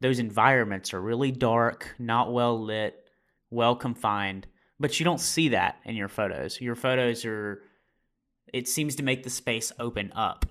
[0.00, 3.08] those environments are really dark, not well lit,
[3.50, 4.46] well confined,
[4.78, 6.60] but you don't see that in your photos.
[6.60, 7.62] Your photos are
[8.52, 10.46] it seems to make the space open up.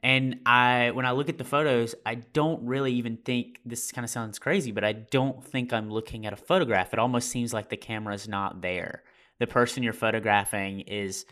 [0.00, 4.04] And I when I look at the photos, I don't really even think this kind
[4.04, 6.92] of sounds crazy, but I don't think I'm looking at a photograph.
[6.92, 9.02] It almost seems like the camera is not there.
[9.40, 11.26] The person you're photographing is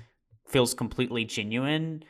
[0.47, 2.03] feels completely genuine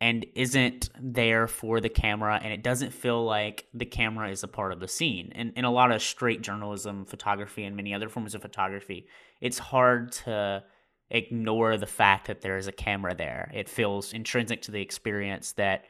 [0.00, 4.48] and isn't there for the camera and it doesn't feel like the camera is a
[4.48, 5.30] part of the scene.
[5.34, 9.06] And in a lot of straight journalism, photography and many other forms of photography,
[9.40, 10.64] it's hard to
[11.12, 13.50] ignore the fact that there is a camera there.
[13.54, 15.84] It feels intrinsic to the experience that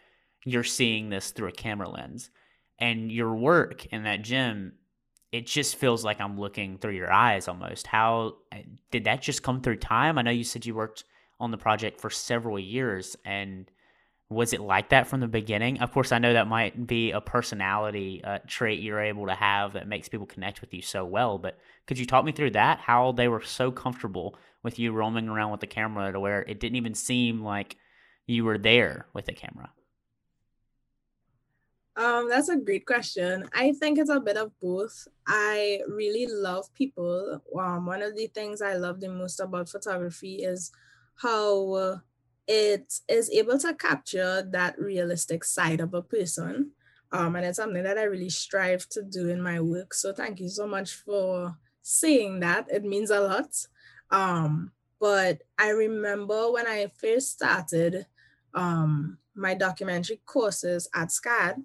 [0.45, 2.29] you're seeing this through a camera lens.
[2.79, 4.73] And your work in that gym,
[5.31, 7.87] it just feels like I'm looking through your eyes almost.
[7.87, 10.19] How eh, did that just come through time?
[10.19, 11.05] I know you said you worked
[11.39, 13.71] on the project for several years and
[14.33, 15.81] was it like that from the beginning?
[15.81, 19.75] Of course, I know that might be a personality uh, trait you're able to have
[19.75, 21.39] that makes people connect with you so well.
[21.39, 22.81] But could you talk me through that?
[22.81, 26.61] How they were so comfortable with you roaming around with the camera to where it
[26.61, 27.77] didn't even seem like
[28.27, 29.71] you were there with the camera?
[31.95, 33.49] Um, that's a great question.
[33.55, 35.07] I think it's a bit of both.
[35.27, 37.43] I really love people.
[37.59, 40.73] Um, one of the things I love the most about photography is
[41.17, 42.01] how
[42.47, 46.73] it is able to capture that realistic side of a person.
[47.13, 49.95] Um, and it's something that I really strive to do in my work.
[49.95, 52.67] So thank you so much for saying that.
[52.71, 53.55] It means a lot.
[54.11, 58.07] Um, but I remember when I first started
[58.55, 61.63] um, my documentary courses at SCAD,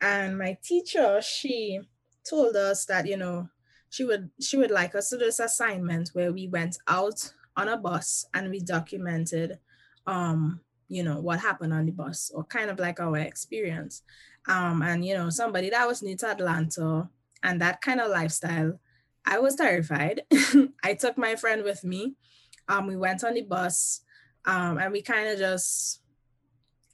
[0.00, 1.80] and my teacher, she
[2.28, 3.48] told us that, you know,
[3.88, 7.68] she would she would like us to do this assignment where we went out on
[7.68, 9.58] a bus and we documented
[10.06, 14.02] um, you know, what happened on the bus or kind of like our experience.
[14.48, 17.08] Um, and you know, somebody that was new to Atlanta
[17.42, 18.78] and that kind of lifestyle,
[19.24, 20.22] I was terrified.
[20.84, 22.14] I took my friend with me.
[22.68, 24.02] Um, we went on the bus
[24.44, 26.00] um, and we kind of just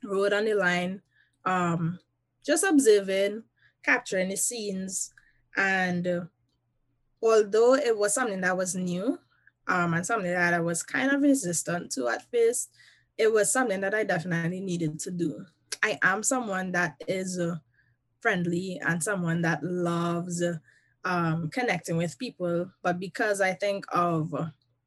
[0.03, 1.03] rode on the line,
[1.45, 1.99] um,
[2.45, 3.45] just observing,
[3.83, 5.13] capturing the scenes.
[5.57, 6.21] And uh,
[7.23, 9.19] although it was something that was new
[9.69, 12.71] um, and something that I was kind of resistant to at first,
[13.19, 15.45] it was something that I definitely needed to do.
[15.83, 17.57] I am someone that is uh,
[18.21, 20.43] friendly and someone that loves
[21.05, 22.71] um, connecting with people.
[22.83, 24.33] But because I think of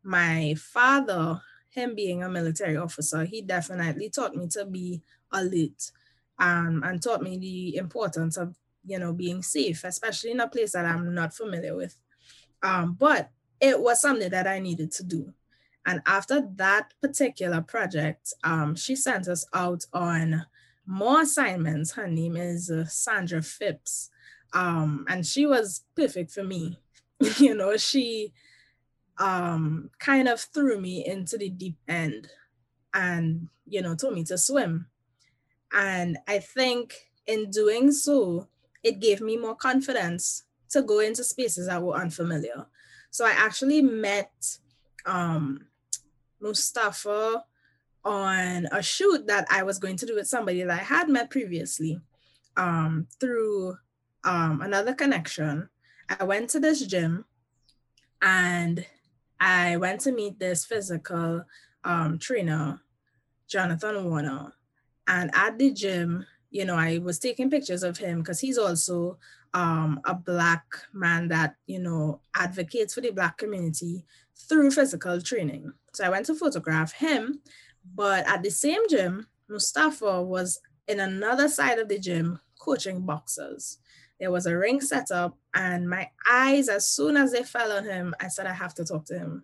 [0.04, 5.02] my father, him being a military officer, he definitely taught me to be
[5.32, 5.92] alert
[6.40, 8.56] um, and taught me the importance of,
[8.86, 11.98] you know, being safe, especially in a place that I'm not familiar with.
[12.64, 15.34] Um, but it was something that I needed to do.
[15.86, 20.46] And after that particular project, um, she sent us out on
[20.86, 21.94] more assignments.
[21.94, 24.10] Her name is uh, Sandra Phipps.
[24.54, 26.80] Um, and she was perfect for me.
[27.38, 28.34] you know, she
[29.18, 32.30] um, kind of threw me into the deep end
[32.94, 34.88] and, you know, told me to swim.
[35.72, 36.94] And I think
[37.28, 38.48] in doing so,
[38.84, 42.68] it gave me more confidence to go into spaces that were unfamiliar.
[43.12, 44.58] So I actually met
[45.06, 45.68] um,
[46.46, 47.44] Mustafa
[48.04, 51.32] on a shoot that I was going to do with somebody that I had met
[51.32, 52.00] previously
[52.56, 53.78] um, through
[54.24, 55.70] um, another connection.
[56.08, 57.26] I went to this gym
[58.22, 58.86] and
[59.40, 61.46] I went to meet this physical
[61.84, 62.80] um, trainer,
[63.48, 64.54] Jonathan Warner.
[65.08, 69.18] And at the gym, you know, I was taking pictures of him because he's also
[69.56, 75.72] um, a Black man that, you know, advocates for the Black community through physical training.
[75.94, 77.40] So I went to photograph him,
[77.96, 83.78] but at the same gym, Mustafa was in another side of the gym coaching boxers.
[84.20, 87.86] There was a ring set up, and my eyes, as soon as they fell on
[87.86, 89.44] him, I said, I have to talk to him.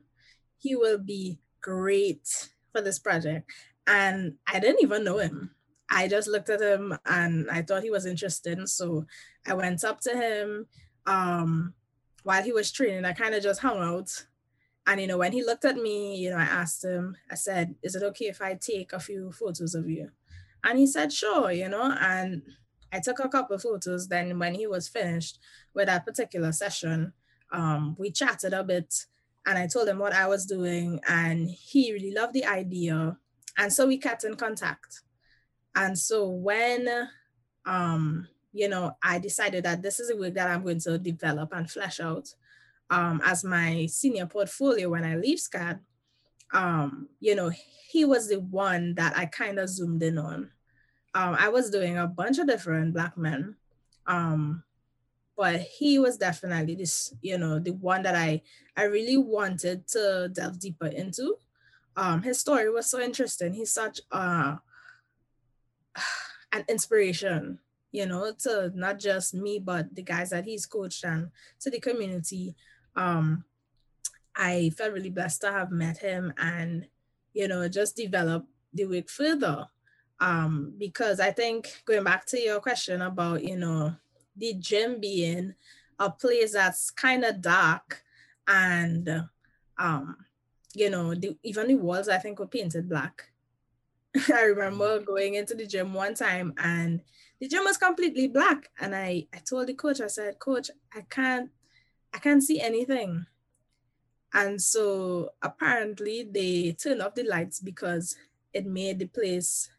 [0.57, 3.49] He will be great for this project.
[3.88, 5.55] And I didn't even know him.
[5.92, 8.68] I just looked at him and I thought he was interested.
[8.70, 9.06] So
[9.46, 10.68] I went up to him
[11.06, 11.74] um,
[12.24, 13.06] while he was training.
[13.06, 14.26] I kind of just hung out
[14.88, 17.76] and you know, when he looked at me, you know, I asked him, I said,
[17.84, 20.10] Is it okay if I take a few photos of you?
[20.64, 22.42] And he said, Sure, you know, and
[22.92, 24.08] I took a couple photos.
[24.08, 25.39] Then when he was finished
[25.74, 27.14] with that particular session,
[27.52, 29.06] um, we chatted a bit
[29.46, 33.18] and I told him what I was doing, and he really loved the idea.
[33.58, 35.02] And so we kept in contact.
[35.76, 36.88] And so when
[37.66, 41.54] um, you know, I decided that this is a work that I'm going to develop
[41.54, 42.34] and flesh out
[42.90, 45.80] um, as my senior portfolio when I leave SCAD,
[46.54, 47.50] um, you know,
[47.90, 50.52] he was the one that I kind of zoomed in on.
[51.14, 53.56] Um, I was doing a bunch of different Black men,
[54.08, 54.64] um,
[55.38, 58.42] but he was definitely this, you know, the one that I
[58.76, 61.36] I really wanted to delve deeper into.
[61.96, 63.54] Um, his story was so interesting.
[63.54, 64.58] He's such uh,
[66.52, 67.60] an inspiration,
[67.92, 71.30] you know, to not just me, but the guys that he's coached and
[71.60, 72.56] to the community
[72.96, 73.44] um,
[74.36, 76.88] I felt really blessed to have met him and,
[77.34, 79.68] you know, just develop the work further.
[80.20, 83.96] Um, because I think going back to your question about, you know,
[84.36, 85.56] the gym being
[86.00, 88.04] a place that's kind of dark
[88.48, 89.26] and,
[89.78, 90.18] um,
[90.74, 93.31] you know, the, even the walls I think were painted black.
[94.34, 95.05] I remember mm.
[95.05, 97.01] going into the gym one time and
[97.39, 98.70] the gym was completely black.
[98.80, 101.49] And I, I told the coach, I said, Coach, I can't
[102.14, 103.26] I can't see anything.
[104.34, 108.16] And so apparently they turned off the lights because
[108.53, 109.70] it made the place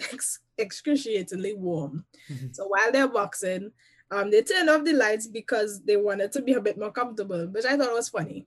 [0.12, 2.04] ex- excruciatingly warm.
[2.30, 2.48] Mm-hmm.
[2.52, 3.72] So while they're boxing,
[4.10, 7.46] um, they turned off the lights because they wanted to be a bit more comfortable,
[7.46, 8.46] which I thought was funny.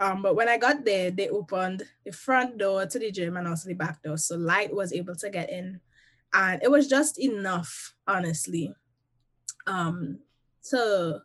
[0.00, 3.46] Um, but when I got there, they opened the front door to the gym and
[3.46, 4.16] also the back door.
[4.16, 5.80] So light was able to get in.
[6.32, 8.72] And it was just enough, honestly,
[9.66, 10.20] um,
[10.70, 11.22] to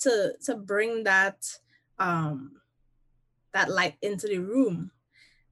[0.00, 1.36] to to bring that
[1.98, 2.52] um
[3.54, 4.90] that light into the room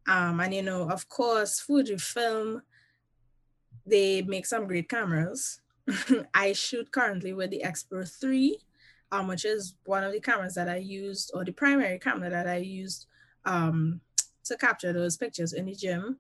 [0.09, 2.61] um and you know of course fujifilm
[3.87, 5.61] they make some great cameras
[6.35, 8.59] i shoot currently with the X-Pro 3
[9.13, 12.47] um, which is one of the cameras that I used, or the primary camera that
[12.47, 13.07] I used
[13.45, 14.01] um,
[14.45, 16.19] to capture those pictures in the gym.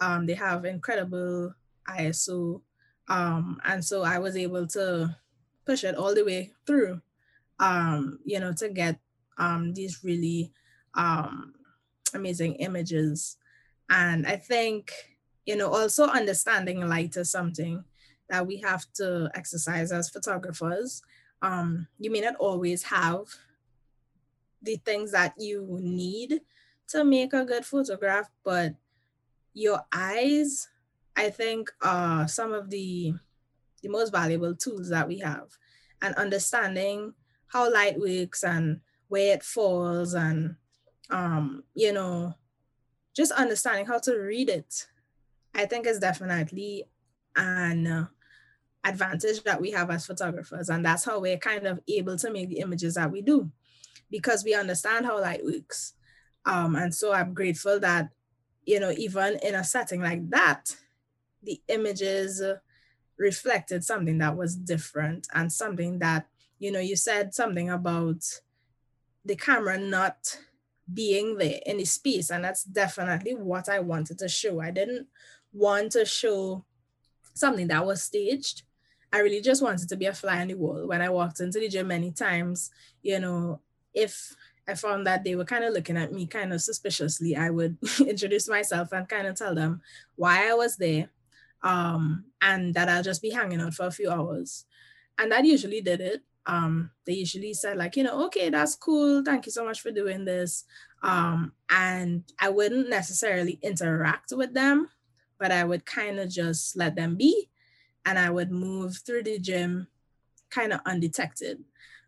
[0.00, 1.54] Um, they have incredible
[1.88, 2.62] ISO.
[3.08, 5.16] Um, and so I was able to
[5.66, 7.00] push it all the way through,
[7.58, 9.00] um, you know, to get
[9.38, 10.52] um, these really
[12.14, 13.36] amazing images.
[13.90, 14.92] And I think,
[15.46, 17.84] you know, also understanding light is something
[18.28, 21.02] that we have to exercise as photographers.
[21.42, 23.26] Um, you may not always have
[24.62, 26.40] the things that you need
[26.88, 28.74] to make a good photograph, but
[29.54, 30.68] your eyes,
[31.16, 33.14] I think, are some of the
[33.82, 35.56] the most valuable tools that we have.
[36.02, 37.14] And understanding
[37.46, 40.56] how light works and where it falls and
[41.10, 42.34] um, you know,
[43.14, 44.86] just understanding how to read it,
[45.54, 46.84] I think is definitely
[47.36, 48.08] an
[48.84, 50.68] advantage that we have as photographers.
[50.68, 53.50] And that's how we're kind of able to make the images that we do
[54.10, 55.94] because we understand how light works.
[56.46, 58.10] Um, and so I'm grateful that,
[58.64, 60.76] you know, even in a setting like that,
[61.42, 62.42] the images
[63.18, 66.26] reflected something that was different and something that,
[66.58, 68.24] you know, you said something about
[69.24, 70.38] the camera not
[70.92, 72.30] being there in the space.
[72.30, 74.60] And that's definitely what I wanted to show.
[74.60, 75.08] I didn't
[75.52, 76.64] want to show
[77.34, 78.62] something that was staged.
[79.12, 80.86] I really just wanted to be a fly on the wall.
[80.86, 82.70] When I walked into the gym many times,
[83.02, 83.60] you know,
[83.94, 84.34] if
[84.66, 87.78] I found that they were kind of looking at me kind of suspiciously, I would
[88.00, 89.80] introduce myself and kind of tell them
[90.16, 91.08] why I was there
[91.62, 94.66] um, and that I'll just be hanging out for a few hours.
[95.18, 99.22] And that usually did it um, they usually said like, you know, okay, that's cool.
[99.22, 100.64] Thank you so much for doing this.
[101.02, 104.88] Um, and I wouldn't necessarily interact with them,
[105.38, 107.50] but I would kind of just let them be.
[108.04, 109.88] And I would move through the gym
[110.50, 111.64] kind of undetected,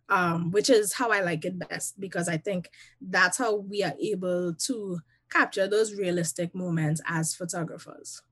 [0.08, 2.70] um, which is how I like it best because I think
[3.00, 8.22] that's how we are able to capture those realistic moments as photographers.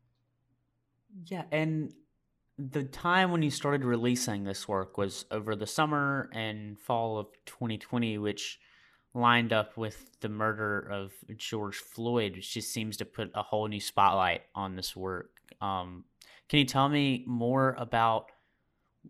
[1.27, 1.45] Yeah.
[1.53, 1.93] And
[2.59, 7.29] the time when you started releasing this work was over the summer and fall of
[7.47, 8.59] 2020, which
[9.15, 13.69] lined up with the murder of George Floyd, which just seems to put a whole
[13.69, 15.31] new spotlight on this work.
[15.61, 16.05] Um,
[16.49, 18.31] can you tell me more about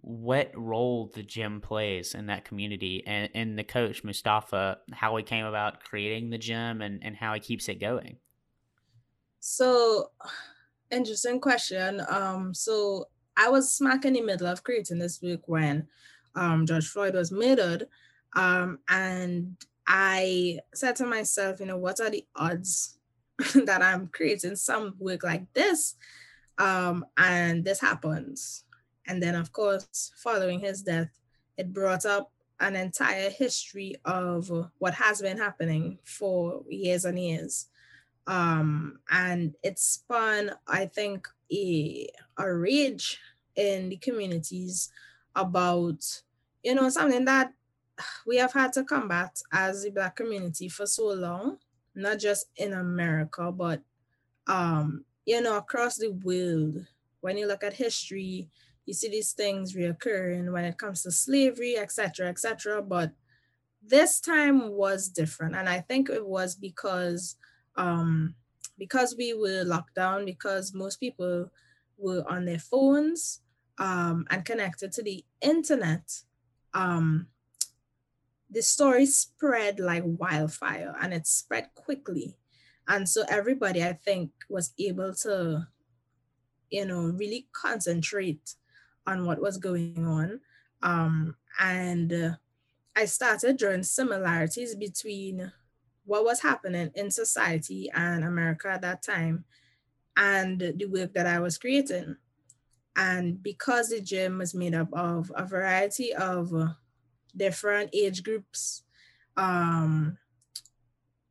[0.00, 5.22] what role the gym plays in that community and, and the coach, Mustafa, how he
[5.22, 8.16] came about creating the gym and, and how he keeps it going?
[9.40, 10.10] So,
[10.90, 12.02] interesting question.
[12.08, 15.86] Um, so I was smack in the middle of creating this book when
[16.34, 17.86] um, George Floyd was murdered.
[18.34, 22.98] Um, and I said to myself, you know, what are the odds
[23.54, 25.94] that I'm creating some work like this?
[26.58, 28.64] Um, and this happens.
[29.06, 31.08] And then, of course, following his death,
[31.56, 32.30] it brought up
[32.60, 37.68] an entire history of what has been happening for years and years.
[38.26, 43.18] Um, and it spun, I think, a, a rage
[43.56, 44.90] in the communities
[45.34, 46.22] about,
[46.62, 47.52] you know, something that
[48.26, 51.58] we have had to combat as the Black community for so long,
[51.94, 53.80] not just in America, but,
[54.46, 56.86] um, you know, across the world.
[57.20, 58.48] When you look at history,
[58.86, 62.80] you see these things reoccurring when it comes to slavery, etc., etc.
[62.80, 63.12] But
[63.86, 67.36] this time was different, and I think it was because
[67.76, 68.36] um,
[68.78, 71.50] because we were locked down, because most people
[71.98, 73.40] were on their phones,
[73.76, 76.22] um, and connected to the internet,
[76.72, 77.26] um,
[78.50, 82.38] the story spread like wildfire and it spread quickly.
[82.88, 85.66] And so everybody, I think, was able to,
[86.70, 88.54] you know, really concentrate
[89.06, 90.40] on what was going on.
[90.82, 92.30] Um, and uh,
[92.96, 95.52] I started drawing similarities between
[96.04, 99.44] what was happening in society and America at that time
[100.16, 102.16] and the work that I was creating.
[102.96, 106.52] And because the gym was made up of a variety of
[107.36, 108.82] different age groups
[109.36, 110.18] um,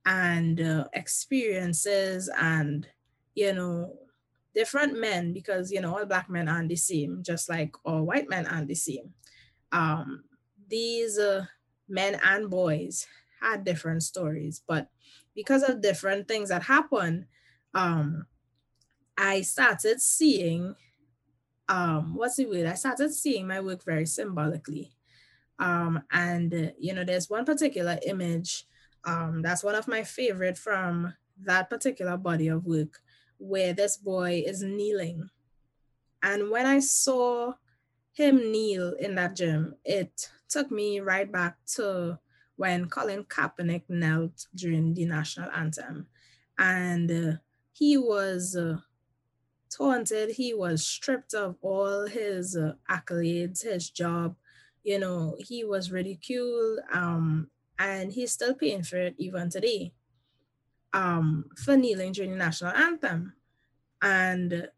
[0.08, 2.88] and uh, experiences and,
[3.36, 3.94] you know,
[4.56, 8.30] different men, because, you know, all Black men aren't the same, just like all white
[8.30, 9.14] men aren't the same.
[9.74, 10.24] Um,
[10.70, 11.46] these uh,
[11.90, 13.06] men and boys
[13.42, 14.88] had different stories, but
[15.36, 17.26] because of different things that happened,
[17.74, 18.26] um,
[19.18, 20.74] I started seeing
[21.70, 22.66] um, what's the word?
[22.66, 24.94] I started seeing my work very symbolically.
[25.60, 28.66] Um, and, uh, you know, there's one particular image
[29.06, 33.00] um, that's one of my favorite from that particular body of work
[33.38, 35.30] where this boy is kneeling.
[36.24, 37.54] And when I saw
[38.14, 42.20] him kneel in that gym, it took me right back to
[42.56, 46.08] when Colin Kaepernick knelt during the national anthem.
[46.58, 47.38] And uh,
[47.72, 48.78] he was uh,
[49.70, 54.36] taunted, he was stripped of all his uh, accolades, his job.
[54.84, 57.50] You know, he was ridiculed, um,
[57.80, 59.94] and he's still paying for it even today
[60.94, 63.34] um, for kneeling during the national anthem.
[64.02, 64.70] And,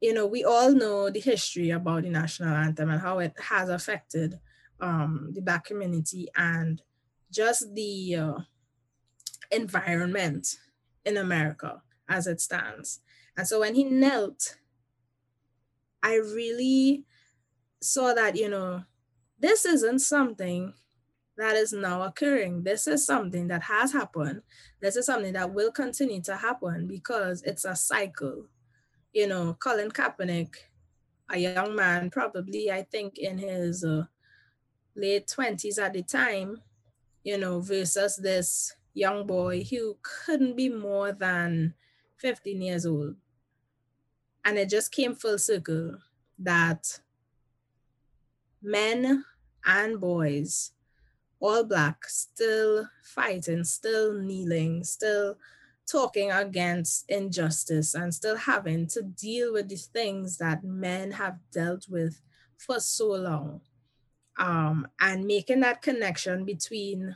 [0.00, 3.68] you know, we all know the history about the national anthem and how it has
[3.68, 4.38] affected
[4.80, 6.82] um, the Black community and
[7.30, 8.38] just the uh,
[9.50, 10.56] environment
[11.04, 13.00] in America as it stands.
[13.36, 14.56] And so when he knelt,
[16.02, 17.04] I really
[17.80, 18.84] saw that, you know,
[19.38, 20.74] this isn't something
[21.36, 22.62] that is now occurring.
[22.62, 24.42] This is something that has happened.
[24.80, 28.46] This is something that will continue to happen because it's a cycle.
[29.12, 30.54] You know, Colin Kaepernick,
[31.30, 34.04] a young man, probably, I think, in his uh,
[34.94, 36.60] late 20s at the time,
[37.24, 41.74] you know, versus this young boy who couldn't be more than
[42.18, 43.16] 15 years old.
[44.44, 45.98] And it just came full circle
[46.38, 47.00] that
[48.62, 49.24] men
[49.64, 50.72] and boys,
[51.42, 55.36] all black, still fighting, still kneeling, still
[55.90, 61.86] talking against injustice, and still having to deal with the things that men have dealt
[61.88, 62.20] with
[62.56, 63.60] for so long
[64.38, 67.14] um, and making that connection between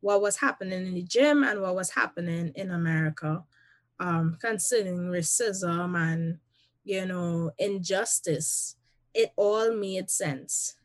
[0.00, 3.42] what was happening in the gym and what was happening in America
[4.00, 6.38] um, concerning racism and,
[6.84, 8.76] you know, injustice,
[9.14, 10.76] it all made sense.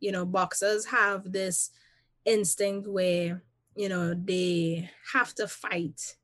[0.00, 1.70] You know, boxers have this
[2.26, 3.42] instinct where,
[3.74, 6.16] you know, they have to fight.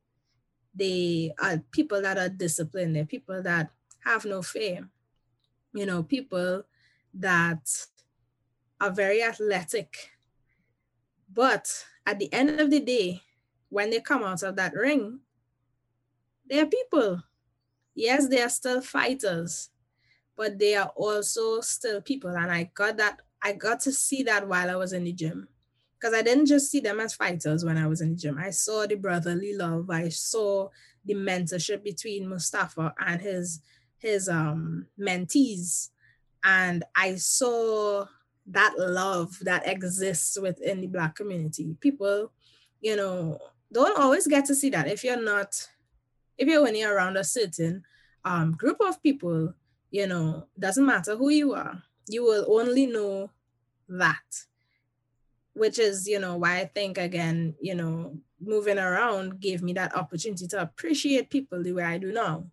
[0.74, 3.70] They are people that are disciplined, they're people that
[4.05, 4.88] have no fear,
[5.72, 6.64] you know, people
[7.14, 7.68] that
[8.80, 10.11] are very athletic.
[11.32, 13.22] But at the end of the day,
[13.68, 15.20] when they come out of that ring,
[16.46, 17.22] they're people.
[17.94, 19.70] Yes, they are still fighters,
[20.36, 22.30] but they are also still people.
[22.30, 25.48] And I got that, I got to see that while I was in the gym.
[26.03, 28.36] Because I didn't just see them as fighters when I was in the gym.
[28.36, 29.88] I saw the brotherly love.
[29.88, 30.68] I saw
[31.05, 33.61] the mentorship between Mustafa and his
[33.98, 35.90] his um mentees.
[36.42, 38.07] And I saw
[38.46, 42.32] that love that exists within the black community people
[42.80, 43.38] you know
[43.72, 45.68] don't always get to see that if you're not
[46.36, 47.82] if you're only around a certain
[48.24, 49.55] um, group of people
[49.90, 53.30] you know doesn't matter who you are you will only know
[53.88, 54.44] that
[55.55, 59.94] which is you know why i think again you know moving around gave me that
[59.96, 62.44] opportunity to appreciate people the way i do now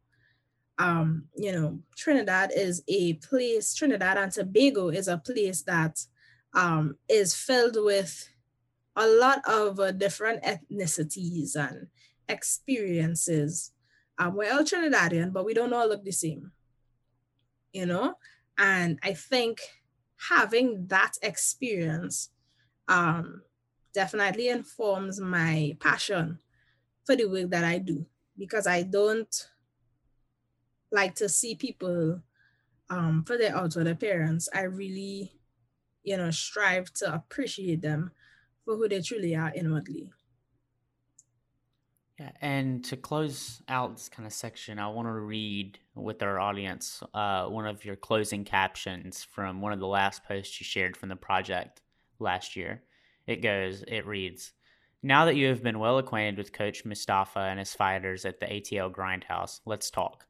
[0.79, 5.99] um, you know, Trinidad is a place, Trinidad and Tobago is a place that
[6.53, 8.29] um, is filled with
[8.95, 11.87] a lot of uh, different ethnicities and
[12.29, 13.71] experiences.
[14.17, 16.51] Um, we're all Trinidadian, but we don't all look the same,
[17.73, 18.15] you know?
[18.57, 19.59] And I think
[20.29, 22.29] having that experience
[22.89, 23.43] um,
[23.93, 26.39] definitely informs my passion
[27.05, 28.05] for the work that I do
[28.37, 29.49] because I don't
[30.91, 32.21] like to see people
[32.89, 34.49] um, for their outward appearance.
[34.53, 35.31] I really,
[36.03, 38.11] you know, strive to appreciate them
[38.65, 40.11] for who they truly are inwardly.
[42.19, 46.37] Yeah, and to close out this kind of section, I want to read with our
[46.37, 50.97] audience uh, one of your closing captions from one of the last posts you shared
[50.97, 51.81] from the project
[52.19, 52.83] last year.
[53.27, 54.53] It goes, it reads,
[55.03, 58.47] Now that you have been well acquainted with Coach Mustafa and his fighters at the
[58.47, 60.25] ATL Grindhouse, let's talk.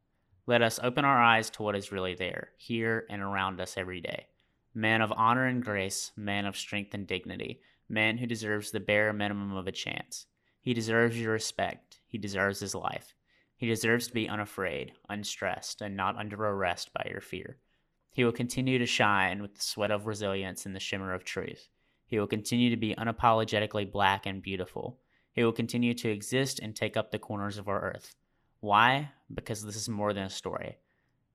[0.46, 4.02] Let us open our eyes to what is really there, here and around us every
[4.02, 4.28] day.
[4.74, 9.14] Man of honor and grace, man of strength and dignity, man who deserves the bare
[9.14, 10.26] minimum of a chance.
[10.62, 12.00] He deserves your respect.
[12.08, 13.16] He deserves his life.
[13.56, 17.58] He deserves to be unafraid, unstressed, and not under arrest by your fear.
[18.12, 21.70] He will continue to shine with the sweat of resilience and the shimmer of truth.
[22.10, 25.00] He will continue to be unapologetically black and beautiful.
[25.34, 28.16] He will continue to exist and take up the corners of our earth.
[28.62, 29.12] Why?
[29.34, 30.78] Because this is more than a story.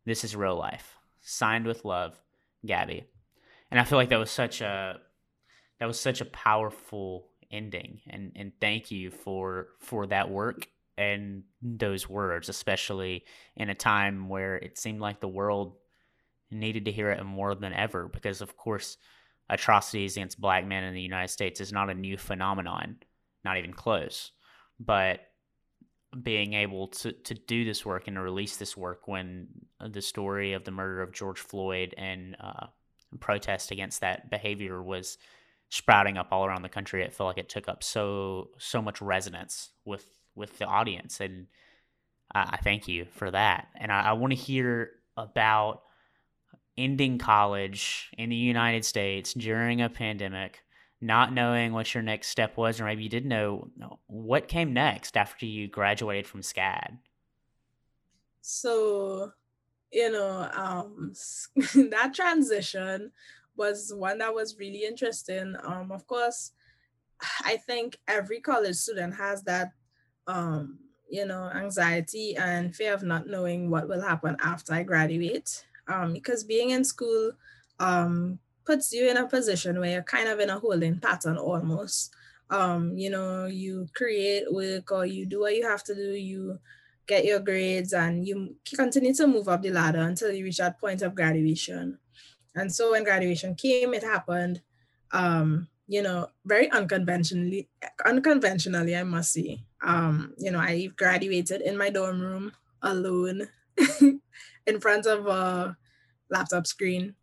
[0.04, 0.96] This is real life.
[1.22, 2.20] Signed with love,
[2.66, 3.04] Gabby.
[3.70, 4.98] And I feel like that was such a
[5.78, 10.66] that was such a powerful ending and and thank you for for that work
[10.96, 13.24] and those words especially
[13.56, 15.76] in a time where it seemed like the world
[16.50, 18.96] needed to hear it more than ever because of course
[19.50, 22.96] atrocities against black men in the United States is not a new phenomenon
[23.44, 24.32] not even close
[24.80, 25.20] but
[26.22, 29.48] being able to, to do this work and to release this work when
[29.80, 32.66] the story of the murder of George Floyd and uh,
[33.20, 35.18] protest against that behavior was
[35.70, 39.00] sprouting up all around the country, it felt like it took up so so much
[39.00, 40.04] resonance with
[40.36, 41.46] with the audience, and
[42.34, 43.68] I, I thank you for that.
[43.76, 45.82] And I, I want to hear about
[46.76, 50.62] ending college in the United States during a pandemic,
[51.00, 53.68] not knowing what your next step was, or maybe you didn't know
[54.06, 56.98] what came next after you graduated from SCAD.
[58.40, 59.32] So,
[59.92, 61.12] you know, um,
[61.90, 63.12] that transition
[63.56, 65.54] was one that was really interesting.
[65.62, 66.52] Um, of course,
[67.44, 69.72] I think every college student has that,
[70.26, 75.64] um, you know, anxiety and fear of not knowing what will happen after I graduate.
[75.88, 77.32] Um, because being in school
[77.78, 82.14] um, puts you in a position where you're kind of in a holding pattern almost.
[82.50, 86.58] Um, you know, you create work or you do what you have to do, you
[87.06, 90.78] get your grades, and you continue to move up the ladder until you reach that
[90.80, 91.98] point of graduation.
[92.54, 94.62] And so when graduation came, it happened,
[95.10, 97.68] um, you know, very unconventionally,
[98.04, 99.64] unconventionally, I must say.
[99.82, 103.48] Um, you know, I graduated in my dorm room alone
[104.66, 105.76] in front of a
[106.30, 107.14] laptop screen.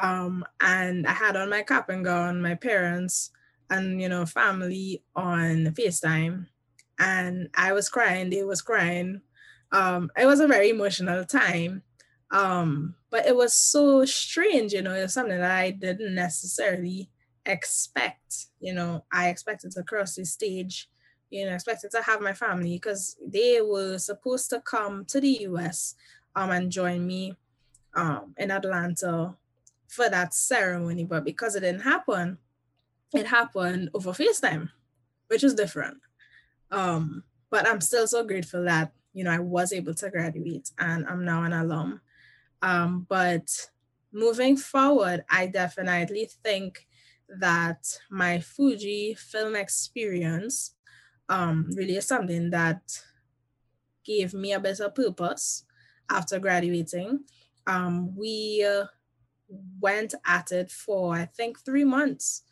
[0.00, 3.30] Um, and I had on my cap and gown, my parents
[3.70, 6.46] and you know, family on FaceTime.
[6.98, 9.20] And I was crying, they was crying.
[9.72, 11.82] Um, it was a very emotional time.
[12.30, 17.10] Um, but it was so strange, you know, it was something that I didn't necessarily
[17.46, 18.46] expect.
[18.60, 20.88] You know, I expected to cross the stage,
[21.30, 25.38] you know, expected to have my family because they were supposed to come to the
[25.42, 25.94] US
[26.36, 27.36] um and join me
[27.94, 29.36] um in Atlanta
[29.88, 32.38] for that ceremony, but because it didn't happen,
[33.14, 34.70] it happened over FaceTime,
[35.28, 35.98] which is different.
[36.70, 41.06] Um, but I'm still so grateful that you know I was able to graduate and
[41.06, 42.00] I'm now an alum.
[42.62, 43.68] Um, but
[44.12, 46.86] moving forward, I definitely think
[47.28, 50.74] that my Fujifilm experience
[51.28, 53.02] um, really is something that
[54.04, 55.64] gave me a better purpose
[56.10, 57.20] after graduating.
[57.66, 58.86] Um, we uh,
[59.80, 62.42] went at it for, I think, three months,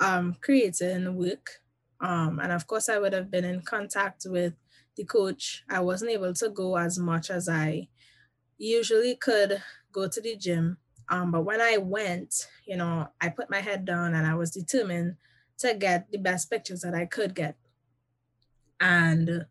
[0.00, 1.60] um, creating work.
[2.00, 4.54] Um, and of course, I would have been in contact with
[4.96, 5.64] the coach.
[5.70, 7.88] I wasn't able to go as much as I
[8.58, 10.78] usually could go to the gym.
[11.08, 14.50] Um, but when I went, you know, I put my head down and I was
[14.50, 15.16] determined
[15.58, 17.56] to get the best pictures that I could get.
[18.80, 19.46] And,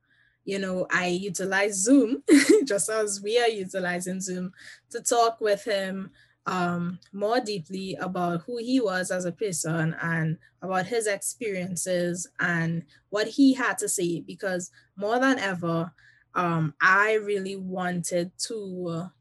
[0.46, 2.24] you know, I utilize Zoom,
[2.66, 4.52] just as we are utilizing Zoom,
[4.90, 6.12] to talk with him
[6.46, 12.84] um, more deeply about who he was as a person and about his experiences and
[13.10, 14.22] what he had to say.
[14.22, 15.92] Because more than ever,
[16.34, 19.12] um, I really wanted to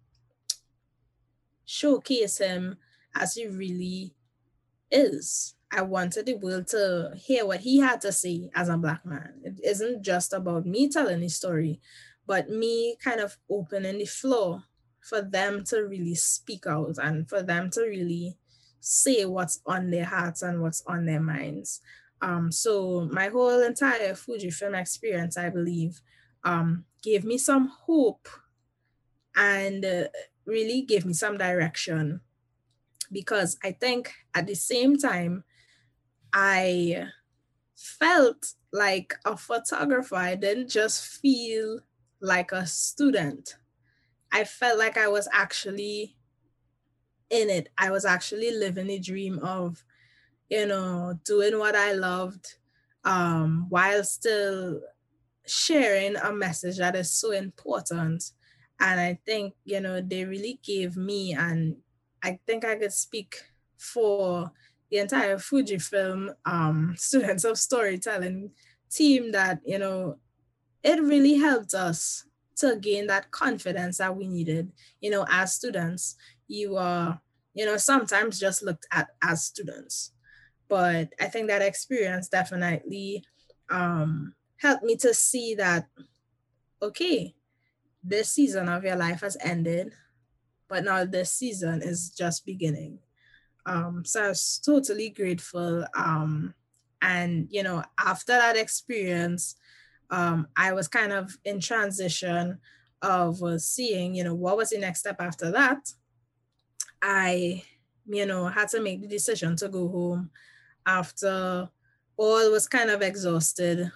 [1.64, 2.78] showcase him
[3.14, 4.14] as he really
[4.90, 5.54] is.
[5.72, 9.34] I wanted the world to hear what he had to say as a Black man.
[9.44, 11.80] It isn't just about me telling his story,
[12.26, 14.64] but me kind of opening the floor
[15.00, 18.36] for them to really speak out and for them to really
[18.80, 21.80] say what's on their hearts and what's on their minds.
[22.20, 26.00] Um, so my whole entire Fujifilm experience, I believe,
[26.44, 28.28] um, gave me some hope
[29.36, 30.04] and uh,
[30.44, 32.20] really gave me some direction
[33.12, 35.44] because I think at the same time,
[36.32, 37.08] I
[37.76, 40.16] felt like a photographer.
[40.16, 41.80] I didn't just feel
[42.20, 43.56] like a student.
[44.32, 46.16] I felt like I was actually
[47.30, 47.68] in it.
[47.78, 49.84] I was actually living the dream of,
[50.48, 52.56] you know, doing what I loved
[53.04, 54.82] um, while still
[55.46, 58.32] sharing a message that is so important.
[58.80, 61.76] And I think, you know, they really gave me, and
[62.22, 63.36] I think I could speak
[63.76, 64.52] for
[64.90, 68.50] the entire Fujifilm um, students of storytelling
[68.90, 70.18] team that, you know,
[70.82, 72.24] it really helped us
[72.56, 74.72] to gain that confidence that we needed.
[75.00, 76.16] You know, as students,
[76.48, 77.20] you are,
[77.54, 80.12] you know, sometimes just looked at as students.
[80.68, 83.24] But I think that experience definitely
[83.70, 85.86] um, helped me to see that,
[86.82, 87.34] okay,
[88.02, 89.92] this season of your life has ended,
[90.68, 92.98] but now this season is just beginning.
[93.70, 95.84] Um, so I was totally grateful.
[95.94, 96.54] Um,
[97.02, 99.54] and, you know, after that experience,
[100.10, 102.58] um, I was kind of in transition
[103.00, 105.88] of uh, seeing, you know, what was the next step after that.
[107.00, 107.62] I,
[108.06, 110.30] you know, had to make the decision to go home
[110.84, 111.68] after
[112.16, 113.90] all was kind of exhausted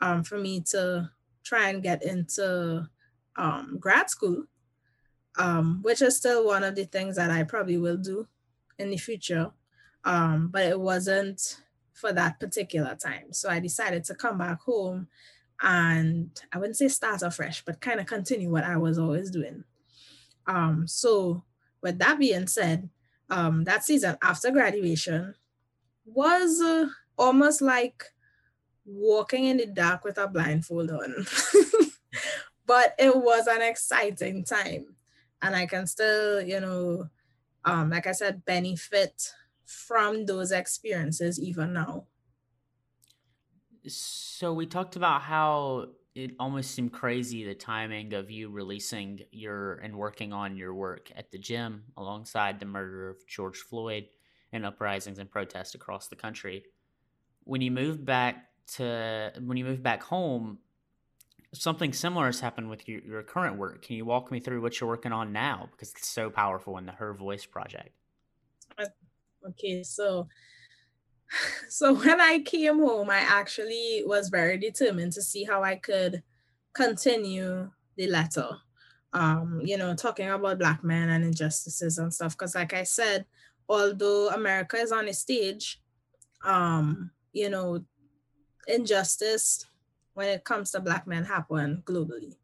[0.00, 1.10] um, for me to
[1.42, 2.88] try and get into
[3.34, 4.44] um, grad school,
[5.36, 8.28] um, which is still one of the things that I probably will do
[8.78, 9.50] in the future.
[10.04, 11.60] um, but it wasn't
[11.92, 13.32] for that particular time.
[13.32, 15.08] So I decided to come back home
[15.60, 19.64] and I wouldn't say start afresh, but kind of continue what I was always doing.
[20.46, 21.42] Um, so
[21.82, 22.88] with that being said,
[23.30, 25.34] um, that season after graduation
[26.04, 26.86] was uh,
[27.18, 28.04] almost like
[28.84, 31.26] walking in the dark with a blindfold on.
[32.66, 34.94] but it was an exciting time.
[35.42, 37.08] And I can still, you know,
[37.66, 39.32] um, like I said, benefit
[39.64, 42.06] from those experiences even now.
[43.86, 49.74] So we talked about how it almost seemed crazy the timing of you releasing your
[49.74, 54.06] and working on your work at the gym alongside the murder of George Floyd
[54.52, 56.64] and uprisings and protests across the country.
[57.44, 60.58] When you moved back to when you moved back home,
[61.60, 63.82] something similar has happened with your, your current work.
[63.82, 65.68] Can you walk me through what you're working on now?
[65.70, 67.90] Because it's so powerful in the Her Voice project.
[69.48, 70.28] Okay, so
[71.68, 76.22] so when I came home, I actually was very determined to see how I could
[76.72, 78.48] continue the letter.
[79.12, 82.32] Um, you know, talking about black men and injustices and stuff.
[82.32, 83.24] Because, like I said,
[83.68, 85.80] although America is on a stage,
[86.44, 87.84] um, you know,
[88.68, 89.64] injustice
[90.16, 92.36] when it comes to black men happen globally.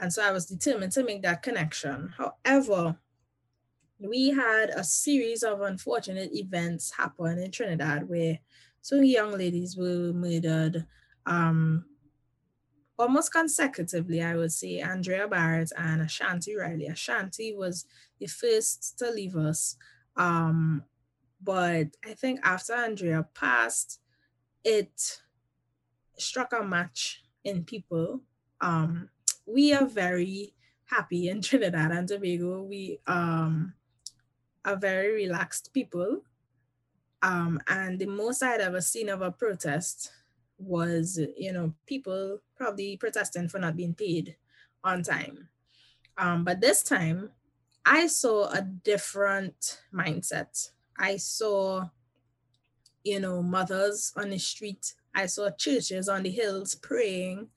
[0.00, 2.14] And so I was determined to make that connection.
[2.16, 2.96] However,
[3.98, 8.38] we had a series of unfortunate events happen in Trinidad where
[8.84, 10.86] two young ladies were murdered
[11.26, 11.84] um,
[12.96, 16.86] almost consecutively, I would say, Andrea Bharatt and Ashanti Riley.
[16.86, 17.86] Ashanti was
[18.20, 19.76] the first to leave us.
[20.16, 20.84] Um,
[21.42, 23.98] but I think after Andrea passed,
[24.62, 25.22] it
[26.16, 28.20] struck a match in people.
[28.60, 29.10] Um,
[29.46, 30.54] we are very
[30.86, 32.62] happy in Trinidad and Tobago.
[32.62, 33.74] We um,
[34.64, 36.22] are very relaxed people.
[37.22, 40.10] Um, and the most I'd ever seen of a protest
[40.58, 44.36] was, you know, people probably protesting for not being paid
[44.82, 45.48] on time.
[46.18, 47.30] Um, but this time,
[47.86, 50.70] I saw a different mindset.
[50.98, 51.88] I saw,
[53.02, 57.48] you know, mothers on the street I saw churches on the hills praying.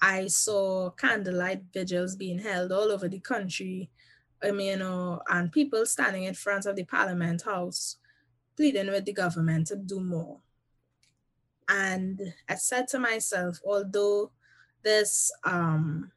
[0.00, 3.90] I saw candlelight vigils being held all over the country.
[4.42, 7.96] I mean, you know, and people standing in front of the Parliament House
[8.56, 10.38] pleading with the government to do more.
[11.68, 14.32] And I said to myself, although
[14.82, 16.12] this um,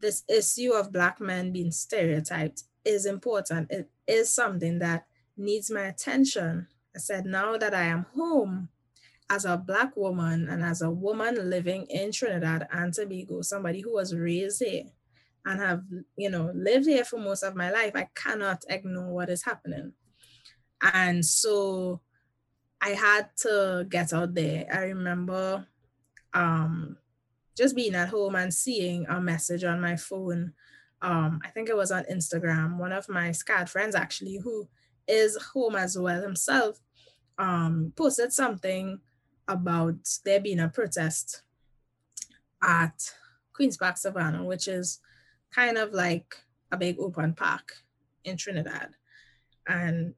[0.00, 5.06] this issue of black men being stereotyped is important, it is something that
[5.36, 6.66] needs my attention.
[6.94, 8.68] I said, now that I am home,
[9.30, 13.94] as a Black woman and as a woman living in Trinidad and Tobago, somebody who
[13.94, 14.84] was raised here
[15.44, 15.82] and have,
[16.16, 19.92] you know, lived here for most of my life, I cannot ignore what is happening.
[20.80, 22.00] And so
[22.80, 24.66] I had to get out there.
[24.72, 25.66] I remember
[26.32, 26.96] um,
[27.56, 30.52] just being at home and seeing a message on my phone.
[31.02, 32.78] Um, I think it was on Instagram.
[32.78, 34.68] One of my SCAD friends, actually, who
[35.06, 36.78] is home as well himself,
[37.38, 39.00] um, posted something
[39.48, 41.42] about there being a protest
[42.62, 43.14] at
[43.52, 45.00] Queen's Park Savannah, which is
[45.50, 46.36] kind of like
[46.70, 47.76] a big open park
[48.24, 48.90] in Trinidad.
[49.66, 50.14] And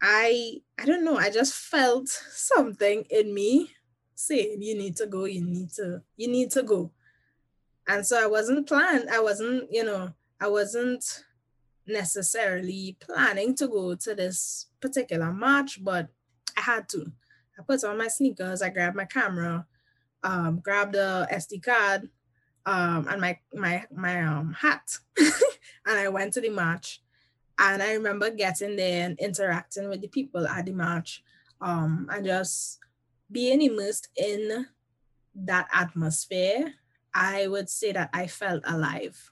[0.00, 3.70] I I don't know, I just felt something in me
[4.14, 6.90] saying you need to go, you need to, you need to go.
[7.88, 11.24] And so I wasn't planned, I wasn't, you know, I wasn't
[11.86, 16.08] necessarily planning to go to this particular march, but
[16.56, 17.12] I had to.
[17.62, 19.66] I put on my sneakers, I grabbed my camera,
[20.22, 22.08] um, grabbed the SD card,
[22.66, 25.32] um, and my my my um hat, and
[25.86, 27.00] I went to the march.
[27.58, 31.22] And I remember getting there and interacting with the people at the march,
[31.60, 32.78] um, and just
[33.30, 34.66] being immersed in
[35.34, 36.74] that atmosphere.
[37.14, 39.30] I would say that I felt alive.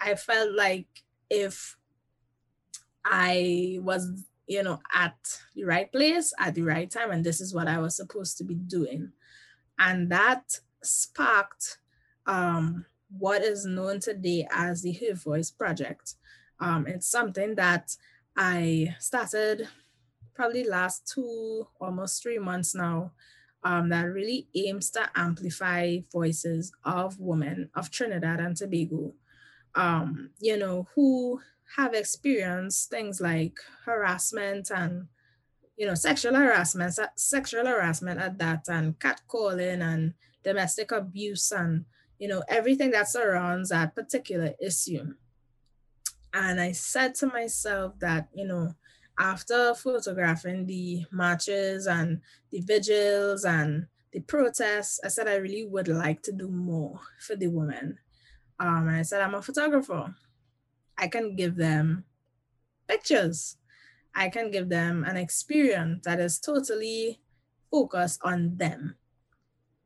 [0.00, 0.86] I felt like
[1.28, 1.76] if
[3.04, 5.14] I was you know, at
[5.54, 7.10] the right place at the right time.
[7.10, 9.12] And this is what I was supposed to be doing.
[9.78, 11.78] And that sparked
[12.26, 12.86] um,
[13.16, 16.14] what is known today as the Her Voice Project.
[16.60, 17.94] Um, it's something that
[18.36, 19.68] I started
[20.34, 23.12] probably last two, almost three months now,
[23.64, 29.14] um, that really aims to amplify voices of women of Trinidad and Tobago,
[29.74, 31.40] um, you know, who
[31.76, 35.06] have experienced things like harassment and
[35.76, 41.84] you know sexual harassment sexual harassment at that and catcalling and domestic abuse and
[42.18, 45.14] you know everything that surrounds that particular issue
[46.34, 48.74] and i said to myself that you know
[49.18, 55.88] after photographing the marches and the vigils and the protests, I said I really would
[55.88, 57.98] like to do more for the women.
[58.60, 60.14] Um, and I said, I'm a photographer.
[60.98, 62.04] I can give them
[62.88, 63.56] pictures.
[64.14, 67.20] I can give them an experience that is totally
[67.70, 68.96] focused on them.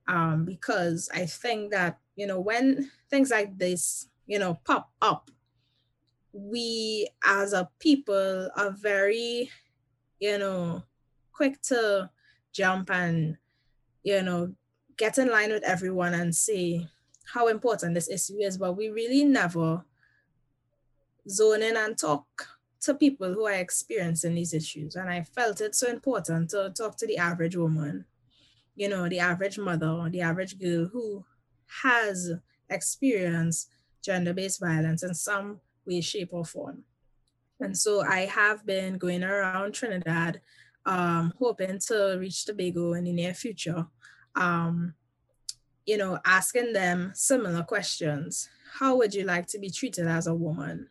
[0.08, 5.30] Um, because I think that, you know, when things like this, you know, pop up,
[6.32, 9.50] we as a people are very,
[10.18, 10.82] you know,
[11.32, 12.10] quick to
[12.52, 13.36] jump and,
[14.02, 14.54] you know,
[14.96, 16.86] get in line with everyone and say
[17.32, 19.84] how important this issue is, but we really never
[21.28, 22.26] zone in and talk
[22.82, 24.96] to people who are experiencing these issues.
[24.96, 28.04] And I felt it so important to talk to the average woman,
[28.74, 31.24] you know, the average mother, the average girl who
[31.82, 32.32] has
[32.68, 33.68] experienced
[34.04, 36.84] gender based violence in some way, shape, or form.
[37.60, 40.40] And so I have been going around Trinidad,
[40.84, 43.86] um, hoping to reach Tobago in the near future,
[44.34, 44.94] um,
[45.86, 48.48] you know, asking them similar questions.
[48.72, 50.88] How would you like to be treated as a woman?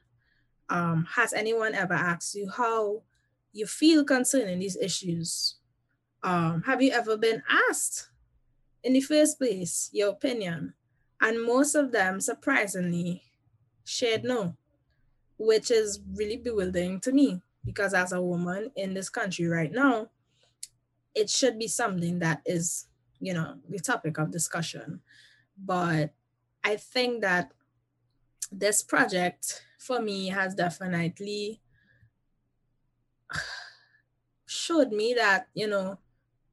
[0.71, 3.03] Um, has anyone ever asked you how
[3.53, 5.55] you feel concerning these issues?
[6.23, 8.09] Um, have you ever been asked
[8.83, 10.73] in the first place your opinion?
[11.21, 13.21] And most of them, surprisingly,
[13.83, 14.55] shared no
[15.41, 20.07] which is really bewildering to me because as a woman in this country right now,
[21.15, 22.85] it should be something that is,
[23.19, 25.01] you know, the topic of discussion.
[25.57, 26.11] But
[26.63, 27.53] I think that
[28.51, 31.59] this project for me has definitely
[34.45, 35.97] showed me that, you know,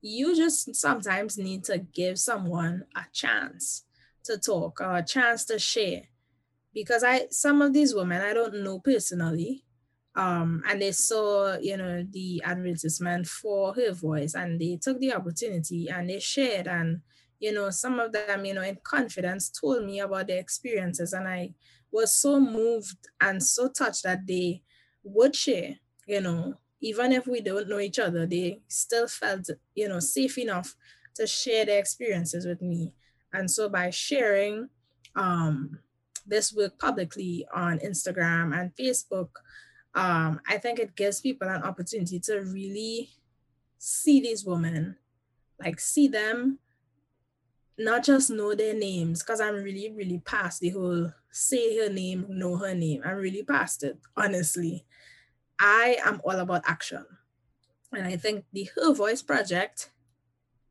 [0.00, 3.84] you just sometimes need to give someone a chance
[4.24, 6.02] to talk or a chance to share
[6.72, 9.64] because I some of these women I don't know personally.
[10.14, 15.12] Um, and they saw, you know, the advertisement for her voice and they took the
[15.12, 17.02] opportunity and they shared and
[17.40, 21.28] you know, some of them, you know, in confidence told me about their experiences and
[21.28, 21.54] I
[21.90, 24.62] was so moved and so touched that they
[25.02, 25.76] would share,
[26.06, 30.38] you know, even if we don't know each other, they still felt, you know, safe
[30.38, 30.76] enough
[31.14, 32.92] to share their experiences with me.
[33.32, 34.68] And so by sharing,
[35.16, 35.80] um,
[36.26, 39.30] this work publicly on Instagram and Facebook,
[39.94, 43.10] um, I think it gives people an opportunity to really
[43.78, 44.96] see these women,
[45.58, 46.58] like see them,
[47.78, 52.26] not just know their names, because I'm really, really past the whole say her name,
[52.28, 53.02] know her name.
[53.04, 54.84] I'm really past it, honestly.
[55.58, 57.04] I am all about action.
[57.92, 59.90] And I think the Her Voice Project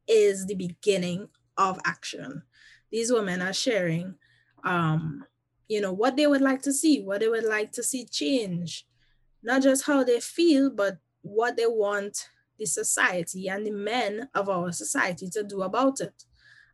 [0.07, 2.43] is the beginning of action.
[2.91, 4.15] These women are sharing
[4.63, 5.25] um,
[5.67, 8.85] you know, what they would like to see, what they would like to see change,
[9.43, 14.49] not just how they feel, but what they want the society and the men of
[14.49, 16.23] our society to do about it.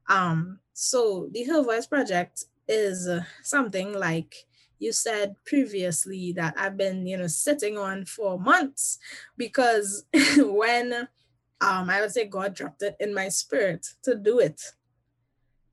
[0.07, 3.09] Um, so the Her Voice Project is
[3.41, 4.45] something like
[4.79, 8.99] you said previously that I've been, you know, sitting on for months
[9.37, 10.05] because
[10.37, 11.07] when
[11.61, 14.61] um, I would say God dropped it in my spirit to do it,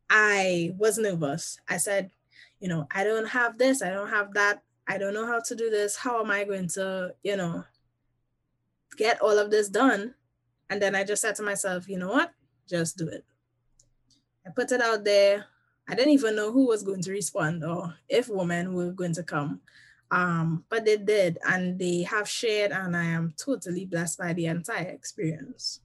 [0.08, 1.58] I was nervous.
[1.68, 2.10] I said,
[2.60, 5.54] you know, I don't have this, I don't have that, I don't know how to
[5.54, 5.96] do this.
[5.96, 7.64] How am I going to, you know,
[8.96, 10.14] get all of this done?
[10.68, 12.32] And then I just said to myself, you know what?
[12.68, 13.24] Just do it.
[14.46, 15.46] I put it out there.
[15.90, 19.24] I didn't even know who was going to respond or if women were going to
[19.24, 19.60] come.
[20.12, 24.46] Um, but they did, and they have shared, and I am totally blessed by the
[24.46, 25.80] entire experience.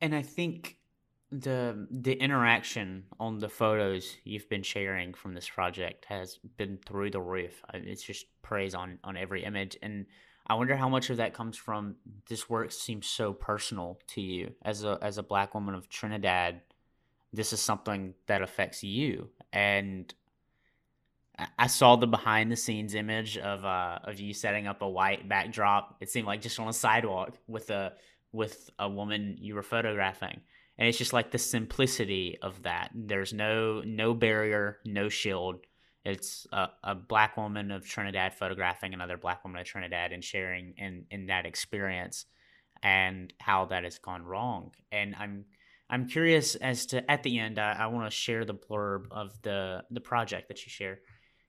[0.00, 0.76] And I think
[1.32, 7.10] the the interaction on the photos you've been sharing from this project has been through
[7.10, 7.62] the roof.
[7.72, 10.04] It's just praise on on every image, and
[10.46, 11.96] I wonder how much of that comes from
[12.28, 16.60] this work seems so personal to you as a as a black woman of Trinidad.
[17.36, 20.12] This is something that affects you, and
[21.58, 25.28] I saw the behind the scenes image of uh of you setting up a white
[25.28, 25.96] backdrop.
[26.00, 27.92] It seemed like just on a sidewalk with a
[28.32, 30.40] with a woman you were photographing.
[30.78, 32.90] And it's just like the simplicity of that.
[32.94, 35.66] There's no no barrier no shield.
[36.04, 40.74] It's a, a black woman of trinidad photographing another black woman of trinidad and sharing
[40.78, 42.24] in in that experience
[42.82, 44.72] and how that has gone wrong.
[44.90, 45.44] And i'm
[45.90, 49.40] i'm curious as to at the end i, I want to share the blurb of
[49.42, 51.00] the the project that you share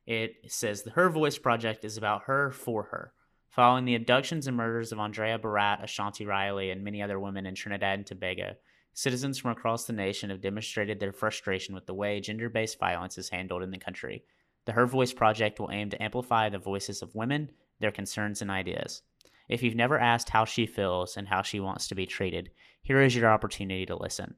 [0.05, 3.13] it says the her voice project is about her for her
[3.49, 7.55] following the abductions and murders of andrea Bharatt, ashanti riley and many other women in
[7.55, 8.55] trinidad and tobago
[8.97, 13.19] Citizens from across the nation have demonstrated their frustration with the way gender based violence
[13.19, 14.23] is handled in the country.
[14.65, 18.49] The Her Voice Project will aim to amplify the voices of women, their concerns, and
[18.49, 19.03] ideas.
[19.49, 22.49] If you've never asked how she feels and how she wants to be treated,
[22.87, 24.35] here is your opportunity to listen.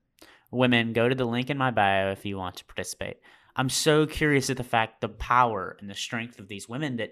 [0.49, 3.17] Women, go to the link in my bio if you want to participate.
[3.55, 7.11] I'm so curious at the fact, the power and the strength of these women that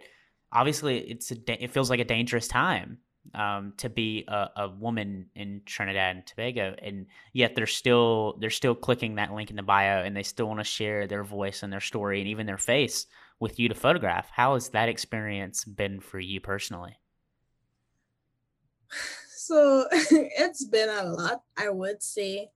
[0.51, 2.97] obviously it's a, it feels like a dangerous time
[3.35, 8.49] um, to be a, a, woman in Trinidad and Tobago, and yet they're still they're
[8.49, 11.61] still clicking that link in the bio, and they still want to share their voice
[11.61, 13.05] and their story and even their face
[13.39, 14.29] with you to photograph.
[14.31, 16.97] How has that experience been for you personally?
[19.47, 22.49] So it's been a lot, I would say.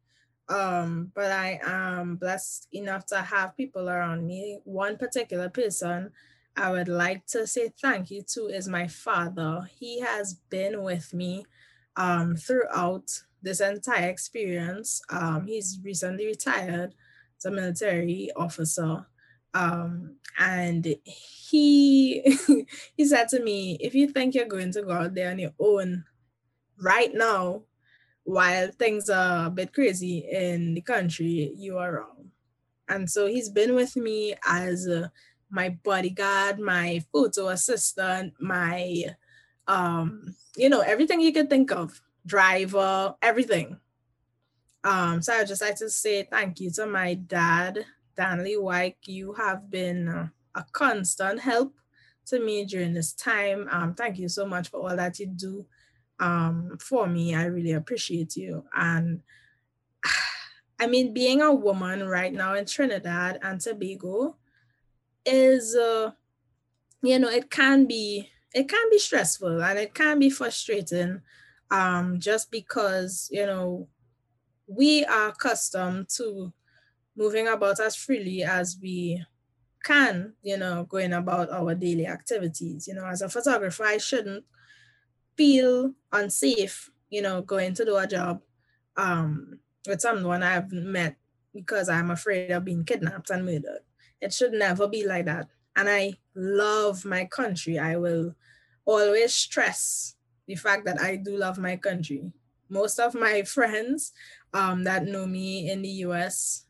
[0.49, 4.59] Um, but I am blessed enough to have people around me.
[4.65, 6.11] One particular person
[6.57, 9.69] I would like to say thank you to is my father.
[9.79, 11.45] He has been with me
[11.95, 13.09] um, throughout
[13.41, 15.01] this entire experience.
[15.09, 16.93] Um, he's recently retired
[17.37, 19.05] as a military officer.
[19.53, 22.21] Um, and he
[22.97, 25.53] he said to me, if you think you're going to go out there on your
[25.57, 26.03] own
[26.81, 27.61] right now,
[28.23, 32.31] while things are a bit crazy in the country, you are wrong.
[32.89, 35.11] And so he's been with me as a,
[35.49, 39.05] my bodyguard, my photo assistant, my,
[39.67, 43.77] um, you know, everything you could think of, driver, everything.
[44.83, 47.85] Um, so I just like to say thank you to my dad,
[48.17, 48.97] Danley White.
[49.05, 51.73] You have been a constant help
[52.27, 53.67] to me during this time.
[53.71, 55.65] Um, thank you so much for all that you do
[56.21, 57.35] um, for me.
[57.35, 58.63] I really appreciate you.
[58.73, 59.23] And
[60.79, 64.37] I mean, being a woman right now in Trinidad and Tobago
[65.25, 66.11] is, uh,
[67.01, 71.21] you know, it can be it can be stressful and it can be frustrating,
[71.71, 73.87] um, just because you know
[74.67, 76.53] we are accustomed to
[77.15, 79.23] moving about as freely as we
[79.83, 82.87] can, you know, going about our daily activities.
[82.87, 84.45] You know, as a photographer, I shouldn't
[85.37, 88.41] feel unsafe, you know, going to do a job
[88.97, 91.15] um, with someone I've met
[91.53, 93.81] because I'm afraid of being kidnapped and murdered.
[94.19, 95.47] It should never be like that.
[95.75, 97.79] And I love my country.
[97.79, 98.35] I will
[98.85, 100.15] always stress
[100.47, 102.31] the fact that I do love my country.
[102.69, 104.11] Most of my friends
[104.53, 106.65] um, that know me in the US,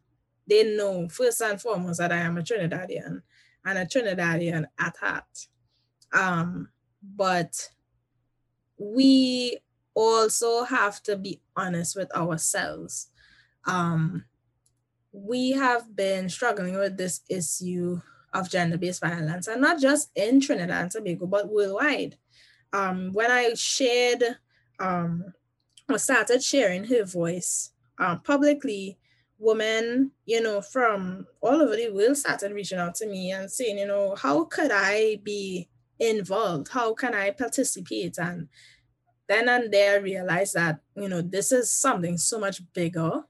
[0.47, 3.21] they know first and foremost that I am a Trinidadian
[3.65, 5.47] and a Trinidadian at heart.
[6.13, 6.69] Um,
[7.01, 7.69] but
[8.81, 9.59] we
[9.93, 13.07] also have to be honest with ourselves.
[13.65, 14.25] Um,
[15.11, 18.01] we have been struggling with this issue
[18.33, 22.17] of gender-based violence, and not just in Trinidad and Tobago, but worldwide.
[22.73, 24.23] Um, when I shared
[24.79, 25.33] um,
[25.89, 28.97] or started sharing her voice um, publicly,
[29.37, 33.77] women, you know, from all over the world started reaching out to me and saying,
[33.77, 35.67] you know, how could I be
[36.01, 36.69] involved?
[36.69, 38.17] How can I participate?
[38.17, 38.49] And
[39.27, 43.23] then and there I realized that, you know, this is something so much bigger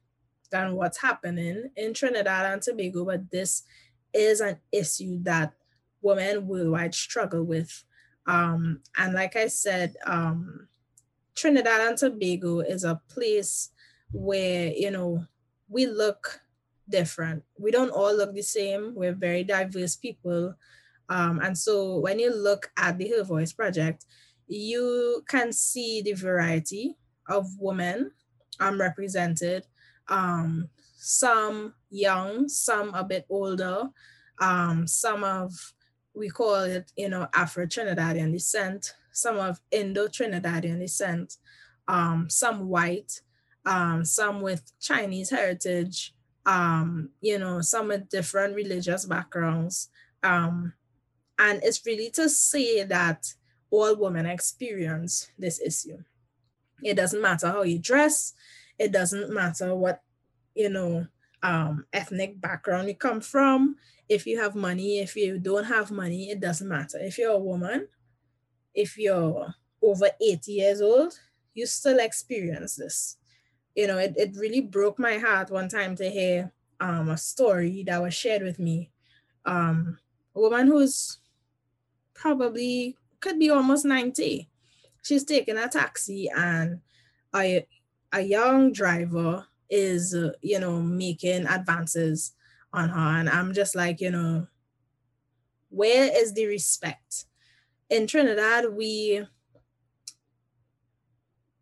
[0.49, 3.63] than what's happening in Trinidad and Tobago, but this
[4.13, 5.53] is an issue that
[6.01, 7.83] women worldwide struggle with.
[8.25, 10.67] Um, and like I said, um,
[11.35, 13.69] Trinidad and Tobago is a place
[14.11, 15.25] where, you know,
[15.69, 16.41] we look
[16.89, 17.43] different.
[17.57, 18.93] We don't all look the same.
[18.95, 20.55] We're very diverse people.
[21.11, 24.05] Um, and so when you look at the Her Voice Project,
[24.47, 26.95] you can see the variety
[27.27, 28.11] of women
[28.61, 29.67] um, represented.
[30.07, 33.89] Um, some young, some a bit older,
[34.39, 35.51] um, some of,
[36.13, 41.35] we call it, you know, Afro Trinidadian descent, some of Indo Trinidadian descent,
[41.89, 43.19] um, some white,
[43.65, 46.13] um, some with Chinese heritage,
[46.45, 49.89] um, you know, some with different religious backgrounds.
[50.23, 50.73] Um,
[51.41, 53.33] and it's really to say that
[53.71, 55.97] all women experience this issue.
[56.83, 58.33] It doesn't matter how you dress,
[58.77, 60.01] it doesn't matter what,
[60.53, 61.07] you know,
[61.41, 63.75] um, ethnic background you come from.
[64.07, 66.99] If you have money, if you don't have money, it doesn't matter.
[66.99, 67.87] If you're a woman,
[68.75, 71.19] if you're over 80 years old,
[71.55, 73.17] you still experience this.
[73.75, 77.83] You know, it, it really broke my heart one time to hear um, a story
[77.87, 78.91] that was shared with me.
[79.45, 79.97] Um,
[80.35, 81.20] a woman who's
[82.21, 84.47] probably could be almost 90.
[85.01, 86.81] She's taking a taxi and
[87.35, 87.65] a,
[88.13, 92.33] a young driver is, uh, you know, making advances
[92.71, 93.19] on her.
[93.19, 94.47] And I'm just like, you know,
[95.69, 97.25] where is the respect?
[97.89, 99.25] In Trinidad, we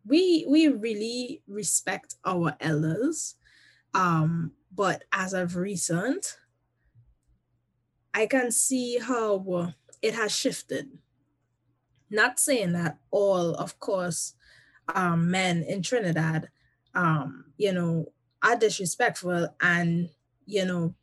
[0.05, 3.35] we we really respect our elders.
[3.93, 6.37] Um, but as of recent,
[8.13, 9.37] I can see how
[10.01, 10.89] it has shifted.
[12.11, 14.33] not saying that all, of course,
[14.95, 16.49] um, men in Trinidad,
[16.95, 18.11] um, you know,
[18.41, 20.09] are disrespectful and,
[20.45, 20.95] you know,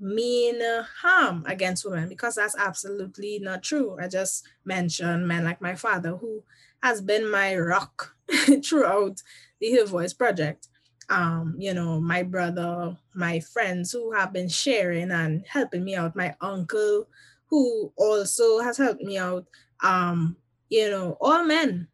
[0.00, 0.60] mean
[1.02, 3.96] harm against women because that's absolutely not true.
[4.00, 6.44] I just mentioned men like my father, who
[6.82, 8.14] has been my rock
[8.64, 9.22] throughout
[9.60, 10.68] the Her Voice project.
[11.10, 16.14] Um, you know, my brother, my friends who have been sharing and helping me out,
[16.14, 17.08] my uncle
[17.50, 19.46] who also has helped me out.
[19.82, 20.36] Um,
[20.68, 21.88] you know, all men,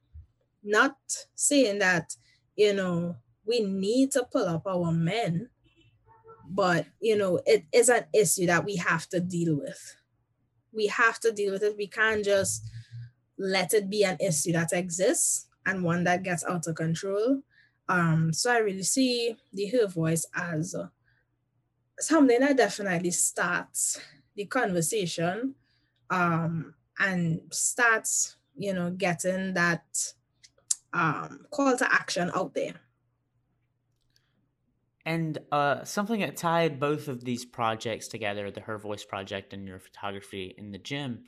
[0.63, 0.97] not
[1.35, 2.17] saying that,
[2.57, 3.17] you know,
[3.47, 5.49] we need to pull up our men,
[6.49, 9.97] but you know, it is an issue that we have to deal with.
[10.73, 11.77] We have to deal with it.
[11.77, 12.69] We can't just
[13.39, 17.43] let it be an issue that exists and one that gets out of control.
[17.89, 20.89] Um, so I really see the Her Voice as uh,
[21.99, 24.01] something that definitely starts
[24.37, 25.55] the conversation
[26.11, 30.13] um, and starts, you know, getting that
[30.93, 32.75] um, call to action out there.
[35.07, 39.69] And uh, something that tied both of these projects together, the Her Voice project and
[39.69, 41.25] your photography in the gym,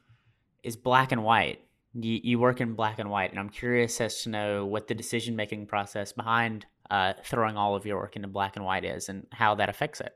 [0.63, 1.61] is black and white.
[1.93, 4.95] You, you work in black and white, and I'm curious as to know what the
[4.95, 9.09] decision making process behind uh, throwing all of your work into black and white is
[9.09, 10.13] and how that affects it.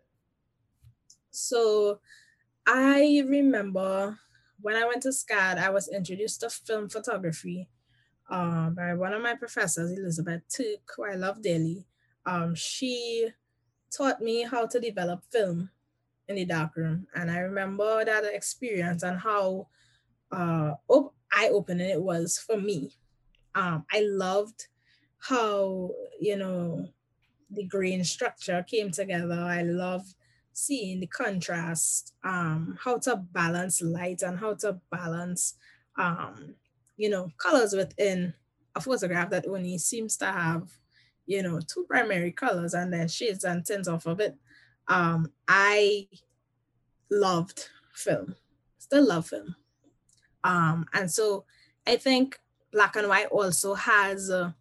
[1.30, 2.00] So
[2.66, 4.18] I remember
[4.60, 7.68] when I went to SCAD, I was introduced to film photography
[8.30, 11.86] uh, by one of my professors, Elizabeth Took, who I love dearly.
[12.26, 13.28] Um, she
[13.90, 15.70] taught me how to develop film
[16.28, 17.06] in the darkroom.
[17.14, 19.68] And I remember that experience and how
[20.30, 22.92] uh, op- eye-opening it was for me.
[23.54, 24.68] Um, I loved
[25.18, 26.88] how, you know,
[27.50, 29.34] the grain structure came together.
[29.34, 30.14] I loved
[30.52, 35.54] seeing the contrast, um, how to balance light and how to balance,
[35.98, 36.54] um,
[36.96, 38.34] you know, colors within
[38.74, 40.70] a photograph that only seems to have,
[41.26, 44.36] you know, two primary colors and then shades and tints off of it.
[44.88, 46.08] Um, I
[47.10, 48.36] loved film,
[48.78, 49.56] still love film.
[50.44, 51.44] Um, and so
[51.86, 52.38] I think
[52.72, 54.54] black and white also has a,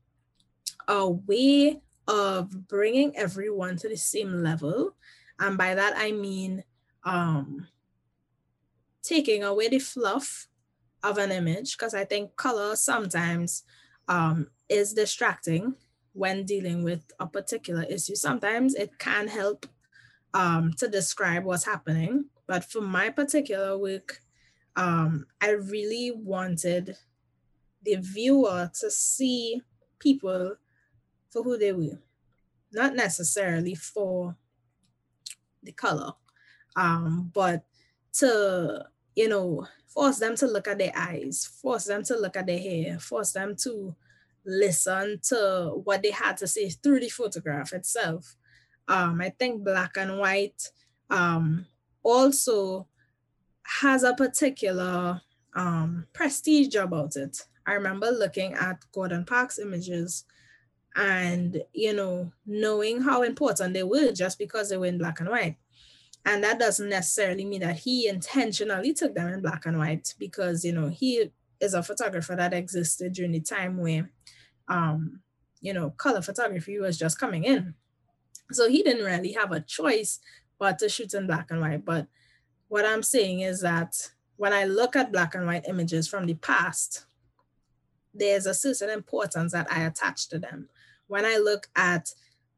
[0.87, 4.95] a way of bringing everyone to the same level
[5.39, 6.63] and by that, I mean
[7.03, 7.67] um,
[9.01, 10.47] taking away the fluff
[11.03, 13.63] of an image, because I think color sometimes
[14.07, 15.75] um, is distracting
[16.13, 18.15] when dealing with a particular issue.
[18.15, 19.65] Sometimes it can help
[20.33, 22.25] um, to describe what's happening.
[22.47, 24.19] But for my particular work,
[24.75, 26.97] um, I really wanted
[27.83, 29.61] the viewer to see
[29.99, 30.55] people
[31.29, 31.99] for who they were,
[32.73, 34.35] not necessarily for
[35.63, 36.13] the color.
[36.75, 37.63] Um, but
[38.13, 42.47] to, you know, force them to look at their eyes, force them to look at
[42.47, 43.95] their hair, force them to
[44.45, 48.35] listen to what they had to say through the photograph itself.
[48.87, 50.69] Um, I think black and white
[51.09, 51.65] um,
[52.03, 52.87] also
[53.63, 55.21] has a particular
[55.55, 57.37] um, prestige about it.
[57.65, 60.23] I remember looking at Gordon Parks images
[60.95, 65.29] and you know knowing how important they were just because they were in black and
[65.29, 65.57] white.
[66.25, 70.65] And that doesn't necessarily mean that he intentionally took them in black and white because
[70.65, 74.09] you know he is a photographer that existed during the time where
[74.67, 75.21] um
[75.61, 77.73] you know color photography was just coming in.
[78.51, 80.19] So he didn't really have a choice
[80.57, 81.85] but to shoot in black and white.
[81.85, 82.07] But
[82.69, 86.35] what i'm saying is that when i look at black and white images from the
[86.35, 87.05] past
[88.13, 90.69] there's a certain importance that i attach to them
[91.09, 92.13] when I look at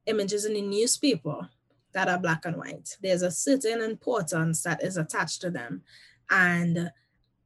[0.05, 1.49] images in the newspaper
[1.93, 5.81] that are black and white, there's a certain importance that is attached to them.
[6.29, 6.91] And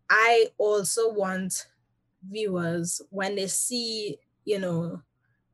[0.10, 1.68] I also want
[2.28, 5.02] viewers, when they see, you know,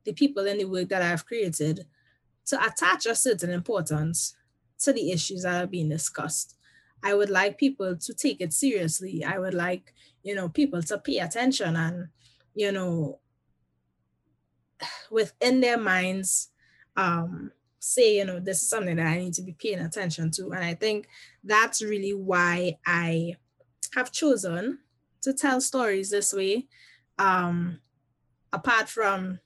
[0.05, 1.85] the people in the work that I've created,
[2.45, 4.35] to attach a certain importance
[4.79, 6.55] to the issues that are being discussed.
[7.03, 9.23] I would like people to take it seriously.
[9.23, 12.07] I would like, you know, people to pay attention and,
[12.55, 13.19] you know,
[15.11, 16.49] within their minds
[16.97, 20.51] um, say, you know, this is something that I need to be paying attention to.
[20.51, 21.07] And I think
[21.43, 23.35] that's really why I
[23.95, 24.79] have chosen
[25.21, 26.67] to tell stories this way.
[27.17, 27.79] Um,
[28.53, 29.39] apart from,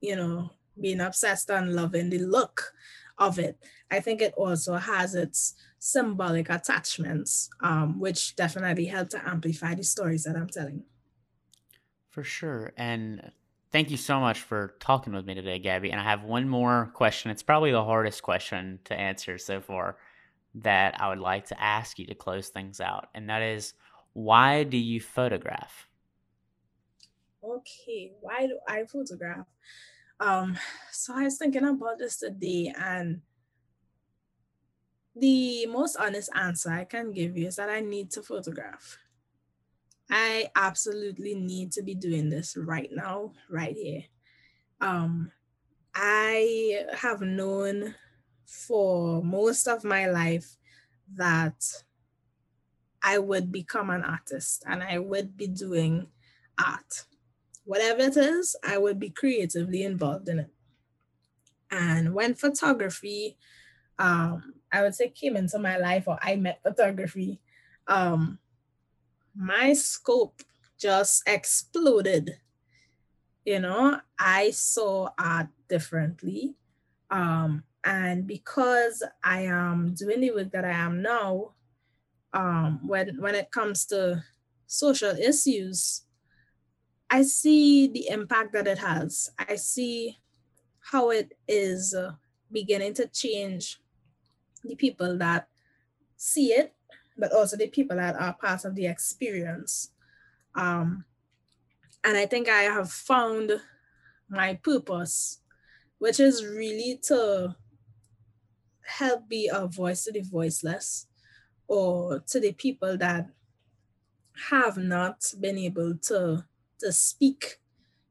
[0.00, 2.72] you know, being obsessed and loving the look
[3.18, 3.58] of it,
[3.90, 9.84] I think it also has its symbolic attachments, um, which definitely help to amplify the
[9.84, 10.84] stories that I'm telling.
[12.10, 12.72] For sure.
[12.76, 13.32] And
[13.72, 15.90] Thank you so much for talking with me today, Gabby.
[15.90, 17.30] And I have one more question.
[17.30, 19.96] It's probably the hardest question to answer so far
[20.56, 23.08] that I would like to ask you to close things out.
[23.14, 23.72] And that is
[24.12, 25.88] why do you photograph?
[27.42, 29.46] okay, why do I photograph?
[30.20, 30.56] Um,
[30.90, 33.22] so I was thinking about this today, and
[35.16, 38.98] the most honest answer I can give you is that I need to photograph.
[40.10, 44.04] I absolutely need to be doing this right now, right here.
[44.80, 45.32] Um,
[45.94, 47.94] I have known
[48.46, 50.56] for most of my life
[51.14, 51.84] that
[53.02, 56.08] I would become an artist and I would be doing
[56.58, 57.04] art.
[57.64, 60.50] Whatever it is, I would be creatively involved in it.
[61.70, 63.36] And when photography,
[63.98, 67.40] um, I would say came into my life or I met photography,
[67.86, 68.38] um,
[69.34, 70.42] my scope
[70.78, 72.38] just exploded.
[73.44, 76.54] You know, I saw art differently.
[77.10, 81.52] Um, and because I am doing the work that I am now,
[82.32, 84.22] um, when when it comes to
[84.66, 86.02] social issues,
[87.10, 89.30] I see the impact that it has.
[89.38, 90.18] I see
[90.80, 92.12] how it is uh,
[92.50, 93.78] beginning to change
[94.64, 95.48] the people that
[96.16, 96.74] see it,
[97.16, 99.90] but also the people that are part of the experience.
[100.54, 101.04] Um,
[102.04, 103.52] and I think I have found
[104.28, 105.40] my purpose,
[105.98, 107.54] which is really to
[108.84, 111.06] help be a voice to the voiceless
[111.68, 113.28] or to the people that
[114.50, 116.44] have not been able to,
[116.80, 117.60] to speak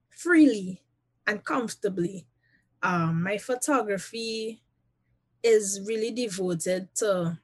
[0.09, 0.81] freely
[1.27, 2.27] and comfortably.
[2.83, 4.63] Um, my photography
[5.43, 7.39] is really devoted to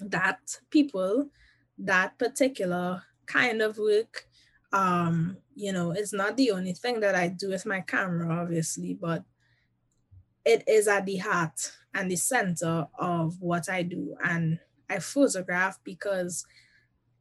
[0.00, 1.28] that people,
[1.78, 4.26] that particular kind of work.
[4.72, 8.94] Um, you know, it's not the only thing that I do with my camera, obviously,
[8.94, 9.24] but
[10.44, 14.16] it is at the heart and the center of what I do.
[14.24, 14.58] And
[14.88, 16.44] I photograph because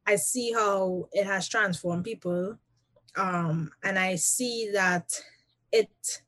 [0.05, 2.57] I see how it has transformed people.
[3.15, 5.19] Um, and I see that
[5.71, 6.21] it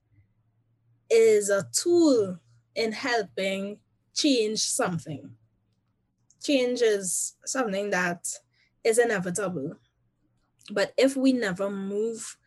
[1.09, 2.39] is a tool
[2.75, 3.79] in helping
[4.13, 5.31] change something.
[6.47, 8.25] Change is something that
[8.81, 9.75] is inevitable.
[10.71, 12.37] But if we never move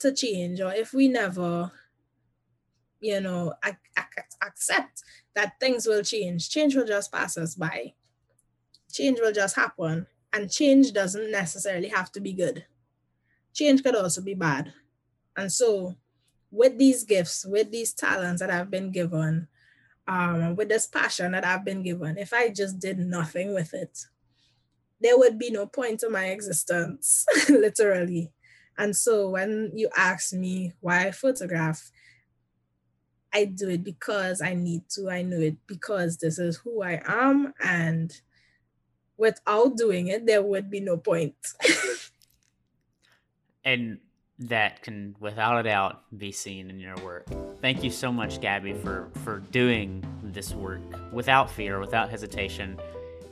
[0.00, 1.70] to change, or if we never,
[2.98, 3.54] you know,
[4.42, 5.04] accept
[5.36, 7.94] that things will change, change will just pass us by.
[8.90, 10.08] Change will just happen.
[10.32, 12.66] And change doesn't necessarily have to be good.
[13.52, 14.72] Change could also be bad.
[15.36, 15.94] And so
[16.50, 19.46] with these gifts, with these talents that I've been given,
[20.06, 24.06] um, with this passion that I've been given, if I just did nothing with it,
[25.00, 28.32] there would be no point to my existence, literally.
[28.76, 31.90] And so when you ask me why I photograph,
[33.32, 35.10] I do it because I need to.
[35.10, 37.52] I know it because this is who I am.
[37.62, 38.12] And
[39.16, 41.34] without doing it, there would be no point.
[43.64, 43.98] and
[44.38, 47.26] that can without a doubt be seen in your work.
[47.60, 50.80] Thank you so much Gabby for for doing this work
[51.12, 52.78] without fear, without hesitation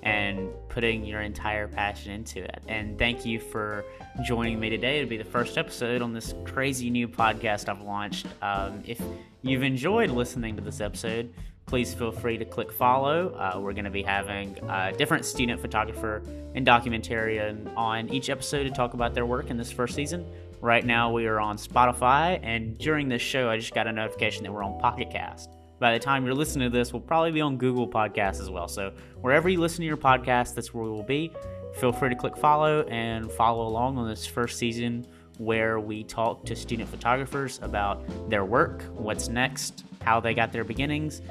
[0.03, 2.61] and putting your entire passion into it.
[2.67, 3.85] And thank you for
[4.25, 4.99] joining me today.
[4.99, 8.27] It'll be the first episode on this crazy new podcast I've launched.
[8.43, 9.01] Um, if
[9.43, 11.33] you've enjoyed listening to this episode,
[11.67, 13.29] please feel free to click follow.
[13.35, 16.23] Uh, we're going to be having a different student photographer
[16.55, 20.27] and documentarian on each episode to talk about their work in this first season.
[20.63, 24.45] Right now, we are on Spotify, and during this show, I just got a notification
[24.45, 25.51] that we're on Pocket Cast.
[25.81, 28.69] By the time you're listening to this, we'll probably be on Google Podcasts as well.
[28.69, 31.33] So, wherever you listen to your podcast, that's where we will be.
[31.81, 35.05] Feel free to click follow and follow along on this first season
[35.39, 40.63] where we talk to student photographers about their work, what's next, how they got their
[40.63, 41.23] beginnings,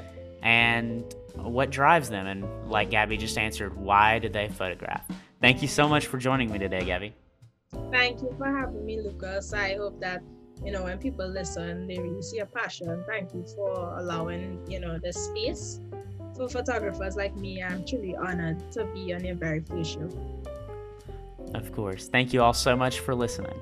[0.42, 2.26] and what drives them.
[2.26, 5.08] And like Gabby just answered, why did they photograph?
[5.40, 7.14] Thank you so much for joining me today, Gabby.
[7.90, 9.52] Thank you for having me, Lucas.
[9.52, 10.22] I hope that
[10.64, 13.04] you know when people listen, they really see a passion.
[13.06, 15.80] Thank you for allowing you know the space
[16.36, 17.62] for photographers like me.
[17.62, 20.08] I'm truly honored to be on your very first show.
[21.54, 22.08] Of course.
[22.08, 23.60] Thank you all so much for listening.